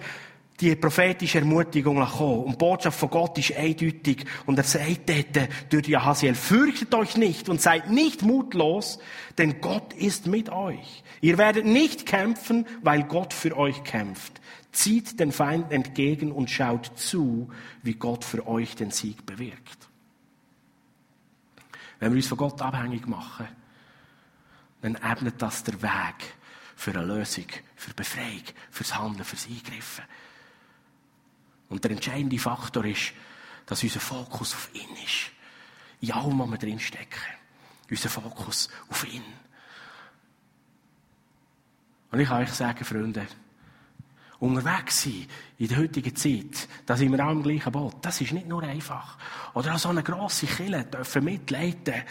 die 0.62 0.76
prophetische 0.76 1.40
Ermutigung 1.40 2.04
kommen. 2.06 2.44
Und 2.44 2.52
die 2.52 2.58
Botschaft 2.58 2.98
von 2.98 3.10
Gott 3.10 3.36
ist 3.38 3.56
eindeutig. 3.56 4.24
Und 4.46 4.56
er 4.56 4.64
sagt 4.64 5.08
dort 5.08 5.48
durch 5.70 5.82
die 5.82 5.96
Hasiel, 5.96 6.34
fürchtet 6.34 6.94
euch 6.94 7.16
nicht 7.16 7.48
und 7.48 7.60
seid 7.60 7.90
nicht 7.90 8.22
mutlos, 8.22 8.98
denn 9.38 9.60
Gott 9.60 9.92
ist 9.94 10.26
mit 10.26 10.50
euch. 10.50 11.02
Ihr 11.20 11.36
werdet 11.38 11.66
nicht 11.66 12.06
kämpfen, 12.06 12.66
weil 12.82 13.02
Gott 13.04 13.32
für 13.32 13.56
euch 13.56 13.82
kämpft. 13.84 14.40
Zieht 14.70 15.20
den 15.20 15.32
Feind 15.32 15.70
entgegen 15.72 16.32
und 16.32 16.50
schaut 16.50 16.92
zu, 16.96 17.50
wie 17.82 17.94
Gott 17.94 18.24
für 18.24 18.46
euch 18.46 18.74
den 18.76 18.90
Sieg 18.90 19.26
bewirkt. 19.26 19.88
Wenn 21.98 22.12
wir 22.12 22.16
uns 22.16 22.28
von 22.28 22.38
Gott 22.38 22.62
abhängig 22.62 23.06
machen, 23.06 23.48
dann 24.80 24.96
ebnet 24.96 25.40
das 25.40 25.62
der 25.64 25.80
Weg 25.82 26.34
für 26.74 26.90
eine 26.92 27.04
Lösung, 27.04 27.46
für 27.76 27.94
Befreiung, 27.94 28.42
fürs 28.70 28.98
Handeln, 28.98 29.24
fürs 29.24 29.46
Eingriffen. 29.46 30.04
Und 31.72 31.82
der 31.82 31.92
entscheidende 31.92 32.38
Faktor 32.38 32.84
ist, 32.84 33.14
dass 33.64 33.82
unser 33.82 33.98
Fokus 33.98 34.52
auf 34.52 34.68
ihn 34.74 34.94
ist. 35.02 35.30
In 36.02 36.12
allem, 36.12 36.38
was 36.38 36.50
wir 36.50 36.58
drinstecken. 36.58 37.22
Unser 37.88 38.10
Fokus 38.10 38.68
auf 38.90 39.10
ihn. 39.10 39.22
Und 42.10 42.20
ich 42.20 42.28
kann 42.28 42.42
euch 42.42 42.50
sagen, 42.50 42.84
Freunde, 42.84 43.26
unterwegs 44.38 45.04
sein 45.04 45.26
in 45.56 45.68
der 45.68 45.78
heutigen 45.78 46.14
Zeit, 46.14 46.68
da 46.84 46.94
sind 46.94 47.10
wir 47.10 47.24
auch 47.24 47.30
im 47.30 47.42
gleichen 47.42 47.72
Boot. 47.72 47.94
Das 48.02 48.20
ist 48.20 48.32
nicht 48.32 48.48
nur 48.48 48.62
einfach. 48.64 49.16
Oder 49.54 49.74
auch 49.74 49.78
so 49.78 49.88
eine 49.88 50.02
grosse 50.02 50.46
Kille 50.46 50.84
dürfen 50.84 51.24
mitleiten, 51.24 52.02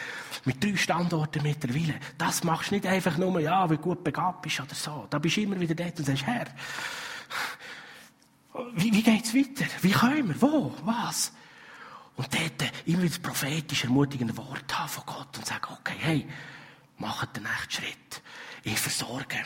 mit 0.45 0.63
drei 0.63 0.76
Standorten 0.76 1.43
mittlerweile. 1.43 2.00
Das 2.17 2.43
machst 2.43 2.71
du 2.71 2.76
nicht 2.76 2.88
einfach 2.88 3.15
nur, 3.15 3.39
ja, 3.39 3.69
wie 3.69 3.78
gut 3.78 4.04
begabt 4.04 4.41
bist 4.41 4.60
oder 4.60 4.74
so. 4.74 5.06
Da 5.08 5.19
bist 5.19 5.38
du 5.38 5.41
immer 5.41 5.60
wieder 5.60 5.76
dort 5.76 6.00
und 6.00 6.06
sagst, 6.06 6.26
Herr, 6.26 6.47
wie, 8.74 8.94
wie 8.94 9.04
geht's 9.04 9.34
weiter? 9.34 9.66
Wie 9.82 9.92
können 9.92 10.30
wir? 10.30 10.42
Wo? 10.42 10.74
Was? 10.84 11.32
Und 12.16 12.28
dort 12.34 12.72
immer 12.86 13.04
wieder 13.04 13.20
prophetisch 13.20 13.84
ermutigende 13.84 14.36
Worte 14.38 14.78
haben 14.78 14.90
von 14.90 15.04
Gott 15.06 15.38
und 15.38 15.46
sagen, 15.46 15.68
okay, 15.72 15.96
hey, 16.00 16.28
macht 16.98 17.36
den 17.36 17.44
nächsten 17.44 17.72
Schritt. 17.72 18.22
Ich 18.64 18.80
versorge. 18.80 19.38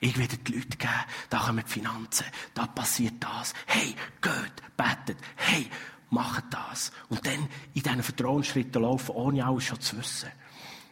Ich 0.00 0.18
werde 0.18 0.36
die 0.36 0.52
Leute 0.52 0.76
geben, 0.76 0.92
da 1.30 1.38
kommen 1.38 1.64
die 1.64 1.70
Finanzen, 1.70 2.26
da 2.52 2.66
passiert 2.66 3.14
das. 3.20 3.54
Hey, 3.66 3.94
geht, 4.20 4.76
betet, 4.76 5.16
hey, 5.36 5.70
macht 6.10 6.44
das. 6.50 6.92
Und 7.08 7.24
dann 7.26 7.48
in 7.74 7.82
diesen 7.82 8.02
Vertrauensschritten 8.02 8.82
laufen, 8.82 9.12
ohne 9.12 9.46
alles 9.46 9.64
schon 9.64 9.80
zu 9.80 9.96
wissen. 9.96 10.30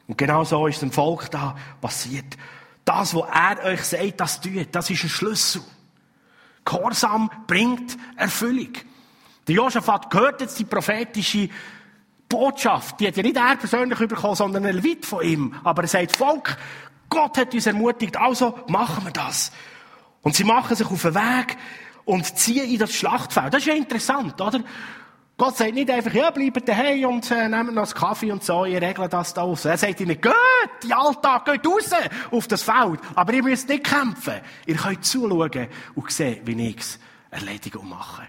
Und 0.07 0.17
genau 0.17 0.45
so 0.45 0.67
ist 0.67 0.81
dem 0.81 0.93
Volk 0.93 1.31
da 1.31 1.57
passiert. 1.81 2.39
Das, 2.85 3.15
was 3.15 3.29
er 3.31 3.65
euch 3.65 3.83
sagt, 3.83 4.21
das 4.21 4.41
tut, 4.41 4.69
das 4.73 4.89
ist 4.89 5.05
ein 5.05 5.11
Schlüssel. 5.11 5.63
Gehorsam 6.69 7.31
bringt 7.47 7.97
Erfüllung. 8.17 8.73
Der 9.47 9.55
Josaphat 9.55 10.11
gehört 10.11 10.43
jetzt 10.43 10.59
die 10.59 10.65
prophetische 10.65 11.49
Botschaft. 12.29 13.01
Die 13.01 13.07
hat 13.07 13.17
ja 13.17 13.23
nicht 13.23 13.37
er 13.37 13.57
persönlich 13.57 13.99
bekommen, 13.99 14.35
sondern 14.35 14.67
ein 14.67 14.75
Levit 14.75 15.07
von 15.07 15.25
ihm. 15.25 15.55
Aber 15.65 15.83
er 15.83 15.89
sagt, 15.89 16.13
Volk, 16.13 16.59
Gott 17.09 17.39
hat 17.39 17.55
uns 17.55 17.67
ermutigt, 17.67 18.19
also 18.19 18.59
machen 18.69 19.07
wir 19.07 19.13
das. 19.13 19.51
Und 20.21 20.37
sie 20.37 20.45
machen 20.45 20.77
sich 20.77 20.87
auf 20.87 21.01
den 21.01 21.15
Weg 21.15 21.57
und 22.05 22.37
ziehen 22.37 22.71
in 22.71 22.79
das 22.79 22.93
Schlachtfeld. 22.93 23.55
Das 23.55 23.63
ist 23.63 23.67
ja 23.67 23.75
interessant, 23.75 24.39
oder? 24.39 24.61
Gott 25.39 25.57
sagt 25.57 25.73
nicht 25.73 25.89
einfach, 25.89 26.13
ja, 26.13 26.33
bleibt 26.33 26.69
daheim 26.69 27.05
und 27.05 27.31
äh, 27.31 27.49
nehmt 27.49 27.73
noch 27.73 27.85
einen 27.85 27.95
Kaffee 27.95 28.33
und 28.33 28.43
so, 28.43 28.65
ihr 28.65 28.83
regelt 28.83 29.13
das 29.13 29.33
da 29.33 29.43
aus. 29.43 29.65
Er 29.67 29.79
sagt 29.79 30.01
ihnen, 30.01 30.21
geht, 30.21 30.35
die 30.83 30.93
Alltag, 30.93 31.45
geht 31.45 31.65
raus 31.65 31.91
auf 32.33 32.49
das 32.49 32.65
Feld. 32.65 32.99
Aber 33.15 33.33
ihr 33.33 33.45
müsst 33.45 33.69
nicht 33.69 33.85
kämpfen. 33.85 34.41
Ihr 34.67 34.75
könnt 34.75 35.05
zuschauen 35.05 35.69
und 35.95 36.11
sehen, 36.11 36.41
wie 36.45 36.69
ich 36.71 36.79
es 36.79 36.99
erledige 37.31 37.79
und 37.79 37.89
mache. 37.89 38.27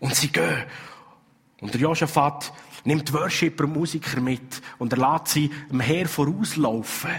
Und 0.00 0.16
sie 0.16 0.26
gehen. 0.26 0.64
Und 1.60 1.72
der 1.72 1.82
Josaphat 1.82 2.52
nimmt 2.82 3.12
Worshipper 3.12 3.62
und 3.62 3.74
Musiker 3.74 4.20
mit 4.20 4.60
und 4.78 4.92
er 4.92 4.98
lässt 4.98 5.28
sie 5.28 5.50
dem 5.70 5.78
Heer 5.78 6.08
vorauslaufen. 6.08 7.12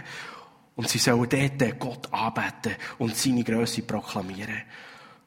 Und 0.75 0.89
sie 0.89 0.97
sollen 0.97 1.29
dort 1.29 1.79
Gott 1.79 2.13
anbeten 2.13 2.75
und 2.97 3.15
seine 3.15 3.45
Größe 3.45 3.81
proklamieren. 3.83 4.63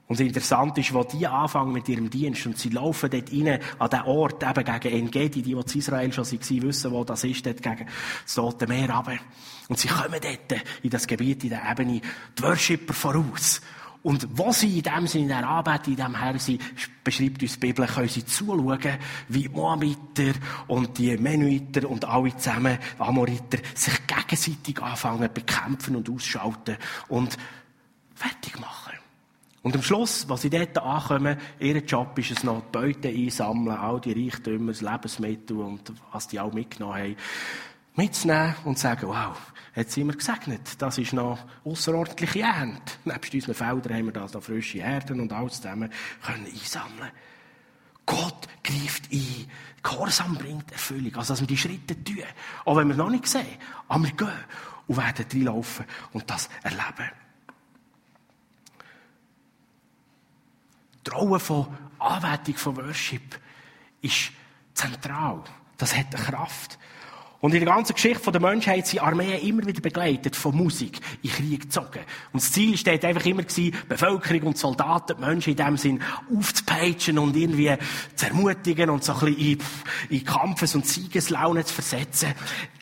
Und 0.08 0.20
interessant 0.20 0.76
ist, 0.76 0.92
wo 0.92 1.04
die 1.04 1.26
anfangen 1.26 1.72
mit 1.72 1.88
ihrem 1.88 2.10
Dienst 2.10 2.44
und 2.44 2.58
sie 2.58 2.68
laufen 2.68 3.08
dort 3.08 3.32
rein 3.32 3.58
an 3.78 3.90
den 3.90 4.02
Ort, 4.02 4.42
eben 4.42 4.64
gegen 4.80 4.96
Engedi, 4.96 5.42
die, 5.42 5.42
die 5.42 5.52
in 5.52 5.60
Israel 5.60 6.12
schon 6.12 6.26
waren, 6.26 6.62
wissen, 6.62 6.92
wo 6.92 7.04
das 7.04 7.24
ist, 7.24 7.46
dort 7.46 7.62
gegen 7.62 7.86
das 8.24 8.34
Tote 8.34 8.66
Meer 8.66 8.90
runter. 8.90 9.18
Und 9.68 9.78
sie 9.78 9.88
kommen 9.88 10.20
dort 10.20 10.62
in 10.82 10.90
das 10.90 11.06
Gebiet, 11.06 11.44
in 11.44 11.50
der 11.50 11.70
Ebene, 11.70 12.00
die 12.36 12.42
Worshipper 12.42 12.92
voraus. 12.92 13.62
Und 14.02 14.26
wo 14.36 14.50
sie 14.50 14.78
in 14.78 14.82
dem 14.82 15.06
Sinne, 15.06 15.22
in 15.22 15.28
der 15.28 15.48
Arbeit, 15.48 15.86
in 15.86 15.96
dem 15.96 16.18
Herr 16.18 16.38
sind, 16.38 16.60
beschreibt 17.04 17.40
uns 17.40 17.52
die 17.52 17.58
Bibel, 17.60 17.86
können 17.86 18.08
sie 18.08 18.26
zuschauen, 18.26 18.98
wie 19.28 19.42
die 19.42 19.48
Moabiter 19.48 20.32
und 20.66 20.98
die 20.98 21.16
Menuiter 21.16 21.88
und 21.88 22.04
alle 22.04 22.36
zusammen, 22.36 22.78
Amoriter, 22.98 23.58
sich 23.74 23.94
gegenseitig 24.06 24.82
anfangen, 24.82 25.30
bekämpfen 25.32 25.94
und 25.94 26.10
ausschalten 26.10 26.76
und 27.08 27.38
fertig 28.14 28.58
machen. 28.58 28.81
Und 29.62 29.76
am 29.76 29.82
Schluss, 29.82 30.28
was 30.28 30.42
sie 30.42 30.50
dort 30.50 30.76
ankommen, 30.78 31.38
ihr 31.60 31.76
Job 31.78 32.18
ist 32.18 32.32
es 32.32 32.42
noch, 32.42 32.62
die 32.62 32.72
Beute 32.72 33.08
einsammeln, 33.08 33.76
all 33.76 34.00
die 34.00 34.12
Reichtümer, 34.12 34.72
das 34.72 34.80
Lebensmittel 34.80 35.58
und 35.58 35.92
was 36.10 36.26
die 36.26 36.40
auch 36.40 36.52
mitgenommen 36.52 36.96
haben, 36.96 37.16
mitzunehmen 37.94 38.54
und 38.64 38.78
sagen, 38.78 39.06
wow, 39.06 39.36
jetzt 39.76 39.92
sind 39.92 40.08
wir 40.08 40.16
gesegnet. 40.16 40.82
Das 40.82 40.98
ist 40.98 41.12
noch 41.12 41.38
außerordentliche 41.64 42.40
Ernte. 42.40 42.94
Nebst 43.04 43.34
unseren 43.34 43.54
Feldern 43.54 43.94
haben 43.94 44.04
wir 44.06 44.12
da 44.12 44.26
noch 44.32 44.42
frische 44.42 44.78
Erden 44.78 45.20
und 45.20 45.32
alles 45.32 45.60
zusammen 45.60 45.90
können 46.26 46.46
einsammeln. 46.46 47.10
Gott 48.04 48.48
greift 48.64 49.12
ein. 49.12 49.46
Gehorsam 49.80 50.34
bringt 50.34 50.72
Erfüllung. 50.72 51.14
Also, 51.16 51.34
dass 51.34 51.40
wir 51.40 51.46
die 51.46 51.56
Schritte 51.56 52.02
tun. 52.02 52.24
Auch 52.64 52.76
wenn 52.76 52.88
wir 52.88 52.96
noch 52.96 53.10
nicht 53.10 53.28
sehen. 53.28 53.46
Aber 53.86 54.02
wir 54.02 54.12
gehen 54.12 54.28
und 54.88 54.96
werden 54.96 55.26
reinlaufen 55.32 55.84
und 56.12 56.28
das 56.28 56.48
erleben. 56.64 57.10
Rolle 61.10 61.40
von 61.40 61.66
Anwendung 61.98 62.54
von 62.56 62.76
Worship 62.76 63.38
ist 64.00 64.32
zentral. 64.74 65.42
Das 65.78 65.96
hat 65.96 66.14
eine 66.14 66.24
Kraft. 66.24 66.78
Und 67.42 67.54
in 67.54 67.64
der 67.64 67.74
ganzen 67.74 67.94
Geschichte 67.94 68.30
der 68.30 68.40
Menschheit 68.40 68.86
sind 68.86 69.02
Armeen 69.02 69.40
immer 69.40 69.66
wieder 69.66 69.80
begleitet 69.80 70.36
von 70.36 70.56
Musik 70.56 71.00
in 71.22 71.30
Krieg 71.30 71.62
gezogen. 71.62 71.98
Und 72.32 72.40
das 72.40 72.52
Ziel 72.52 72.76
steht 72.76 73.04
einfach 73.04 73.26
immer 73.26 73.42
gewesen, 73.42 73.74
Bevölkerung 73.88 74.42
und 74.42 74.58
Soldaten, 74.58 75.16
die 75.18 75.24
Menschen 75.24 75.50
in 75.50 75.56
dem 75.56 75.76
Sinn 75.76 76.02
aufzupeitschen 76.32 77.18
und 77.18 77.36
irgendwie 77.36 77.76
zu 78.14 78.26
ermutigen 78.26 78.90
und 78.90 79.02
so 79.02 79.14
ein 79.14 79.34
bisschen 79.34 79.58
in, 80.08 80.24
Kampfes- 80.24 80.76
und 80.76 80.86
Siegeslaune 80.86 81.64
zu 81.64 81.74
versetzen. 81.74 82.32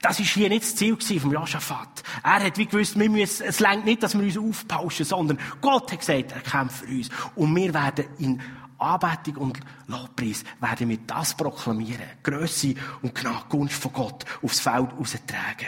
Das 0.03 0.21
ist 0.21 0.29
hier 0.29 0.51
nicht 0.51 0.65
das 0.65 0.77
Ziel 0.77 0.95
gewesen 0.95 1.21
vom 1.21 1.33
Josaphat. 1.33 2.03
Er 2.23 2.45
hat 2.45 2.59
wie 2.59 2.67
gewusst, 2.67 2.99
wir 2.99 3.09
müssen, 3.09 3.47
es 3.47 3.61
längt 3.61 3.87
nicht, 3.87 4.03
dass 4.03 4.13
wir 4.15 4.23
uns 4.23 4.37
aufpauschen, 4.37 5.07
sondern 5.07 5.39
Gott 5.63 5.91
hat 5.91 6.01
gesagt, 6.01 6.33
er 6.33 6.41
kämpft 6.43 6.85
für 6.85 6.87
uns. 6.87 7.09
Und 7.35 7.57
wir 7.57 7.73
werden 7.73 8.05
in 8.19 8.43
Anbetung 8.81 9.37
und 9.37 9.61
Lobpreis 9.87 10.45
werden 10.61 10.89
wir 10.89 10.99
das 11.07 11.35
proklamieren. 11.35 12.07
Grösse 12.23 12.75
und 13.03 13.19
Gunst 13.49 13.75
von 13.75 13.93
Gott 13.93 14.25
aufs 14.43 14.61
Feld 14.61 14.93
austragen. 14.93 15.67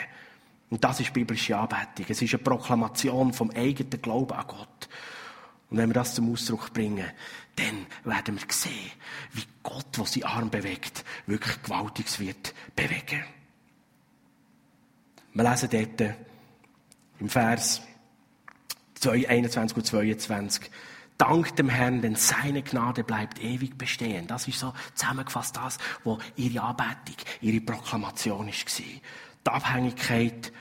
Und 0.69 0.83
das 0.83 0.99
ist 0.99 1.13
biblische 1.13 1.57
Anbetung. 1.57 2.05
Es 2.09 2.21
ist 2.21 2.33
eine 2.33 2.43
Proklamation 2.43 3.31
vom 3.33 3.51
eigenen 3.51 4.01
Glauben 4.01 4.33
an 4.33 4.47
Gott. 4.47 4.89
Und 5.69 5.77
wenn 5.77 5.89
wir 5.89 5.93
das 5.93 6.15
zum 6.15 6.31
Ausdruck 6.31 6.73
bringen, 6.73 7.05
dann 7.55 7.85
werden 8.03 8.35
wir 8.35 8.45
sehen, 8.49 8.91
wie 9.33 9.43
Gott, 9.61 9.85
der 9.97 10.05
seinen 10.05 10.23
Arm 10.23 10.49
bewegt, 10.49 11.03
wirklich 11.27 11.61
Gewaltiges 11.61 12.19
wird 12.19 12.53
bewegen. 12.75 13.23
Wir 15.33 15.49
lesen 15.49 15.69
dort 15.71 16.15
im 17.19 17.29
Vers 17.29 17.81
21 19.03 19.77
und 19.77 19.85
22. 19.85 20.69
Dank 21.23 21.55
dem 21.55 21.69
Herrn, 21.69 22.01
denn 22.01 22.15
seine 22.15 22.63
Gnade 22.63 23.05
bleibt 23.05 23.41
ewig 23.41 23.77
bestehen. 23.77 24.27
Das 24.27 24.45
ist 24.49 24.59
so 24.59 24.73
zusammengefasst 24.93 25.55
das, 25.55 25.77
was 26.03 26.17
ihre 26.35 26.61
Anbetung, 26.61 27.15
ihre 27.39 27.61
Proklamation 27.61 28.47
war. 28.47 28.53
Die 29.47 29.49
Abhängigkeit 29.49 30.51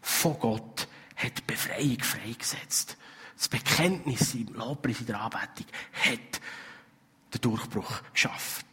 von 0.00 0.38
Gott 0.38 0.88
hat 1.14 1.46
Befreiung 1.46 2.00
freigesetzt. 2.00 2.96
Das 3.36 3.50
Bekenntnis 3.50 4.34
im 4.34 4.54
Lobpreis 4.54 5.00
in 5.00 5.06
der 5.08 5.20
Anbetung 5.20 5.66
hat 5.92 6.40
den 7.34 7.40
Durchbruch 7.42 8.00
geschafft. 8.14 8.64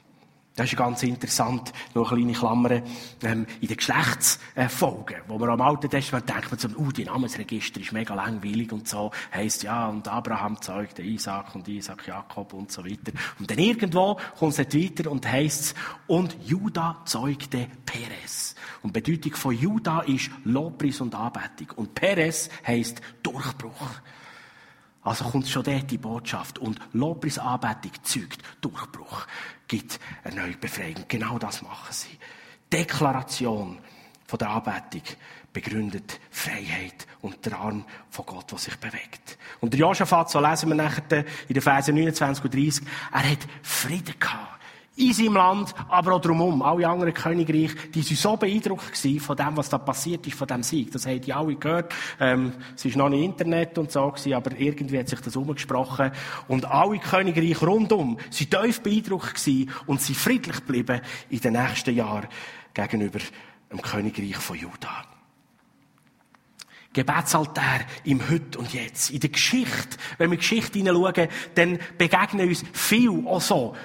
Das 0.56 0.72
ist 0.72 0.78
ganz 0.78 1.04
interessant, 1.04 1.74
noch 1.94 2.13
eine 2.13 2.22
kleine 2.22 2.38
Klammer, 2.38 2.82
ähm, 3.24 3.46
in 3.60 3.68
den 3.68 3.76
Geschlechtsfolgen, 3.76 5.18
wo 5.28 5.38
man 5.38 5.50
am 5.50 5.60
Alten 5.60 5.89
Testament 5.89 6.30
denkt, 6.30 6.50
man 6.50 6.58
so, 6.58 6.70
uh, 6.78 6.91
die 6.94 7.04
Namensregister 7.04 7.82
ist 7.82 7.91
mega 7.91 8.13
langweilig 8.13 8.72
und 8.72 8.88
so, 8.88 9.12
heisst 9.34 9.63
ja, 9.63 9.89
und 9.89 10.08
Abraham 10.08 10.62
zeugte 10.62 11.02
Isaac 11.02 11.54
und 11.56 11.68
Isaac 11.68 12.08
Jakob 12.08 12.54
und 12.54 12.72
so 12.72 12.86
weiter. 12.86 13.12
Und 13.38 13.52
dann 13.52 13.60
irgendwo 13.60 14.18
kommt 14.39 14.58
es 14.58 14.74
weiter 14.74 15.12
und 15.12 15.30
heisst 15.30 15.76
und 16.08 16.38
Judah 16.46 17.02
zeugte 17.04 17.68
Perez. 17.86 18.56
Und 18.82 18.96
die 18.96 19.02
Bedeutung 19.02 19.36
von 19.36 19.54
Judah 19.54 20.04
ist 20.04 20.32
Lobpreis 20.46 21.02
und 21.02 21.15
Anbetung. 21.15 21.72
Und 21.76 21.96
Perez 21.96 22.50
heisst 22.65 23.02
Durchbruch. 23.24 23.89
Also 25.06 25.24
kommt 25.26 25.48
schon 25.48 25.63
dort 25.63 25.89
die 25.89 26.00
Botschaft. 26.00 26.60
Und 26.60 26.80
Lobpreis 26.91 27.38
Anbetung 27.39 27.91
zeugt 28.04 28.39
Durchbruch 28.60 29.26
gibt 29.68 30.00
eine 30.24 30.36
neue 30.36 30.58
Befreiung. 30.58 31.06
Genau 31.08 31.38
das 31.38 31.62
machen 31.62 31.91
sie. 31.91 32.18
Deklaration 32.74 33.78
von 34.26 34.39
der 34.39 34.50
Anbetung 34.50 35.04
begründet 35.54 36.20
Freiheit 36.32 37.08
und 37.22 37.46
der 37.46 37.58
Arm 37.58 37.86
von 38.10 38.26
Gott, 38.26 38.52
der 38.52 38.58
sich 38.58 38.76
bewegt. 38.78 39.38
Und 39.62 39.74
der 39.74 39.80
Josaphat, 39.80 40.30
so 40.30 40.39
lesen 40.39 40.70
wir 40.70 40.76
nachher 40.76 41.24
in 41.48 41.54
den 41.54 41.62
Versen 41.62 41.96
29 41.96 42.44
und 42.44 42.54
30, 42.54 42.88
er 43.13 43.32
hat 43.32 43.39
Frieden 43.62 44.20
gehabt 44.20 44.55
in 44.98 45.14
seinem 45.14 45.34
Land, 45.34 45.74
aber 45.90 46.14
auch 46.14 46.22
drumherum. 46.22 46.62
Alle 46.62 46.88
anderen 46.88 47.14
Königreiche, 47.14 47.76
die 47.94 48.02
sind 48.02 48.18
so 48.18 48.38
beeindruckt 48.38 48.98
von 49.20 49.36
dem, 49.36 49.58
was 49.58 49.70
da 49.70 49.78
passiert 49.78 50.26
ist, 50.26 50.38
von 50.38 50.48
dem 50.48 50.64
Sieg. 50.64 50.92
Das 50.92 51.06
haben 51.06 51.22
die 51.22 51.34
alle 51.34 51.56
gehört. 51.56 51.94
Ähm, 52.20 52.54
es 52.76 52.86
ist 52.86 52.96
noch 52.96 53.10
nicht 53.10 53.24
Internet 53.24 53.78
und 53.78 53.92
so 53.92 54.10
gewesen, 54.10 54.34
aber 54.34 54.58
irgendwie 54.58 55.00
hat 55.00 55.10
sich 55.10 55.20
das 55.20 55.36
umgesprochen. 55.36 56.12
Und 56.48 56.66
alle 56.66 57.00
Königreiche 57.00 57.66
rundum 57.66 58.18
sind 58.30 58.52
tief 58.52 58.82
beeindruckt 58.82 59.36
gewesen 59.36 59.72
und 59.86 60.02
sind 60.02 60.18
friedlich 60.18 60.58
geblieben 60.58 61.02
in 61.30 61.40
den 61.40 61.54
nächsten 61.54 61.94
Jahren 61.94 62.28
gegenüber 62.74 63.20
dem 63.72 63.82
Königreich 63.82 64.38
von 64.38 64.58
Juda. 64.58 65.06
Gebetsaltär 66.94 67.82
im 68.06 68.30
Heute 68.30 68.58
und 68.58 68.74
Jetzt. 68.74 69.10
In 69.10 69.20
der 69.20 69.30
Geschichte, 69.30 69.98
wenn 70.18 70.32
wir 70.32 70.38
Geschichte 70.38 70.80
hineinschauen, 70.80 71.28
dann 71.56 71.80
begegnen 71.98 72.48
uns 72.48 72.64
viel 72.72 73.28
auch 73.28 73.42
so 73.42 73.76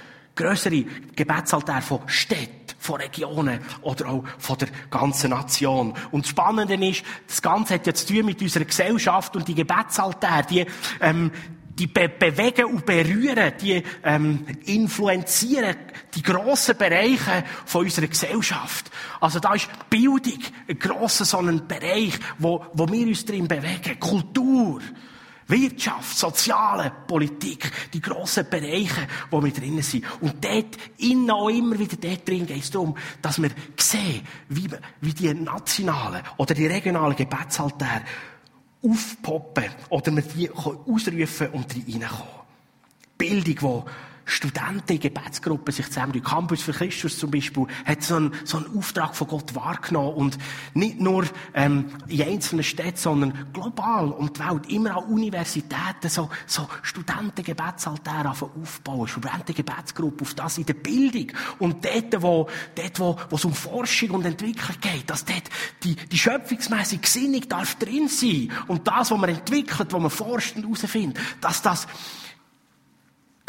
grössere 0.41 0.85
Gebetsaltär 1.15 1.83
von 1.83 2.01
Städten, 2.07 2.75
von 2.79 3.01
Regionen 3.01 3.61
oder 3.83 4.09
auch 4.09 4.25
von 4.39 4.57
der 4.59 4.69
ganzen 4.91 5.31
Nation. 5.31 5.95
Und 6.11 6.25
das 6.25 6.31
Spannende 6.31 6.75
ist, 6.87 7.03
das 7.27 7.43
Ganze 7.43 7.75
hat 7.75 7.87
ja 7.87 7.95
zu 7.95 8.07
tun 8.07 8.27
mit 8.27 8.41
unserer 8.41 8.65
Gesellschaft 8.65 9.37
und 9.37 9.47
die 9.47 9.55
Gebetsaltär, 9.55 10.43
die, 10.49 10.65
ähm, 11.01 11.31
die 11.79 11.87
be 11.87 12.09
bewegen 12.09 12.67
und 12.67 12.87
berühren, 12.87 13.53
die 13.61 13.83
ähm, 14.03 14.47
influenzieren 14.65 15.77
die 16.15 16.23
grossen 16.23 16.77
Bereiche 16.77 17.45
von 17.65 17.85
unserer 17.85 18.07
Gesellschaft. 18.07 18.91
Also 19.21 19.41
da 19.41 19.55
ist 19.55 19.69
Bildung 19.89 20.39
ein 20.69 20.79
grosser 20.79 21.25
so 21.25 21.39
ein 21.39 21.67
Bereich, 21.67 22.19
wo, 22.39 22.65
wo 22.73 22.89
wir 22.89 23.07
uns 23.07 23.25
drin 23.25 23.47
bewegen. 23.47 24.01
Kultur. 24.01 24.81
Wirtschaft, 25.51 26.17
Soziale, 26.17 26.93
Politik, 27.07 27.71
die 27.93 28.01
grossen 28.01 28.47
Bereiche, 28.49 29.07
wo 29.31 29.43
wir 29.43 29.53
drinnen 29.53 29.83
sind. 29.83 30.05
Und 30.21 30.45
dort, 30.45 30.77
innen 30.99 31.31
auch 31.31 31.49
immer 31.49 31.79
wieder 31.79 31.97
dort 31.97 32.29
drin 32.29 32.47
geht 32.47 32.63
es 32.63 32.71
darum, 32.71 32.97
dass 33.21 33.41
wir 33.41 33.51
sehen, 33.77 34.27
wie, 34.49 34.69
wie 35.01 35.13
die 35.13 35.35
nationalen 35.35 36.23
oder 36.37 36.55
die 36.55 36.67
regionalen 36.67 37.17
Gebetsaltäre 37.17 38.03
aufpoppen 38.83 39.67
oder 39.91 40.15
wir 40.17 40.23
die 40.23 40.51
ausrufen 40.51 41.49
und 41.49 41.75
reinkommen. 41.75 42.41
Bildung, 43.19 43.85
die 43.85 44.10
Studenten 44.31 44.93
in 44.93 45.01
Gebetsgruppen 45.01 45.73
sich 45.73 45.87
zusammen, 45.87 46.13
die 46.13 46.21
Campus 46.21 46.63
für 46.63 46.73
Christus 46.73 47.19
zum 47.19 47.31
Beispiel, 47.31 47.67
hat 47.85 48.03
so 48.03 48.17
einen, 48.17 48.33
so 48.45 48.59
einen 48.59 48.79
Auftrag 48.79 49.15
von 49.17 49.27
Gott 49.27 49.55
wahrgenommen 49.55 50.15
und 50.15 50.39
nicht 50.75 51.01
nur 51.01 51.25
ähm, 51.55 51.87
in 52.09 52.23
einzelnen 52.23 52.65
Städten, 52.65 52.97
sondern 52.97 53.49
global 53.53 54.09
um 54.13 54.33
die 54.33 54.41
Welt, 54.41 54.71
immer 54.71 54.97
an 54.97 55.05
Universitäten 55.05 56.09
so, 56.09 56.31
so 56.47 56.69
Studentengebetsaltäre 56.83 58.31
aufbauen, 58.31 59.09
Studentengebetsgruppen 59.09 60.27
auf 60.27 60.35
das 60.35 60.59
in 60.59 60.67
der 60.67 60.75
Bildung 60.75 61.33
und 61.59 61.85
dort, 61.85 62.23
wo, 62.23 62.49
dort, 62.75 63.01
wo, 63.01 63.17
wo 63.29 63.37
es 63.37 63.45
um 63.45 63.55
Forschung 63.55 64.11
und 64.11 64.25
Entwicklung 64.25 64.77
geht, 64.81 65.11
dass 65.11 65.25
dort 65.25 65.45
die, 65.83 65.97
die 65.97 66.19
schöpfungsmäßige 66.19 67.01
Gesinnung 67.01 67.49
darf 67.49 67.77
drin 67.77 68.09
sein 68.09 68.53
und 68.69 68.87
das, 68.87 69.11
was 69.11 69.19
man 69.19 69.31
entwickelt, 69.31 69.93
was 69.93 70.01
man 70.01 70.11
forscht 70.11 70.57
und 70.57 70.65
herausfindet, 70.65 71.19
dass 71.41 71.63
das 71.63 71.87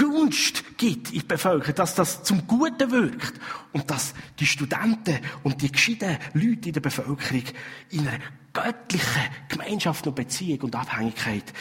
Gunst 0.02 0.78
gibt 0.78 1.12
in 1.12 1.20
die 1.20 1.26
Bevölkerung, 1.26 1.76
dass 1.76 1.94
das 1.94 2.24
zum 2.24 2.48
Guten 2.48 2.90
wirkt 2.90 3.34
und 3.72 3.90
dass 3.92 4.16
die 4.40 4.48
Studenten 4.48 5.20
und 5.44 5.62
die 5.62 5.72
gescheiten 5.72 6.18
Leute 6.34 6.70
in 6.70 6.74
der 6.74 6.82
Bevölkerung 6.82 7.44
in 7.92 8.08
einer 8.08 8.20
göttlichen 8.52 9.30
Gemeinschaft 9.48 10.08
und 10.08 10.16
Beziehung 10.16 10.62
und 10.62 10.76
Abhängigkeit 10.76 11.54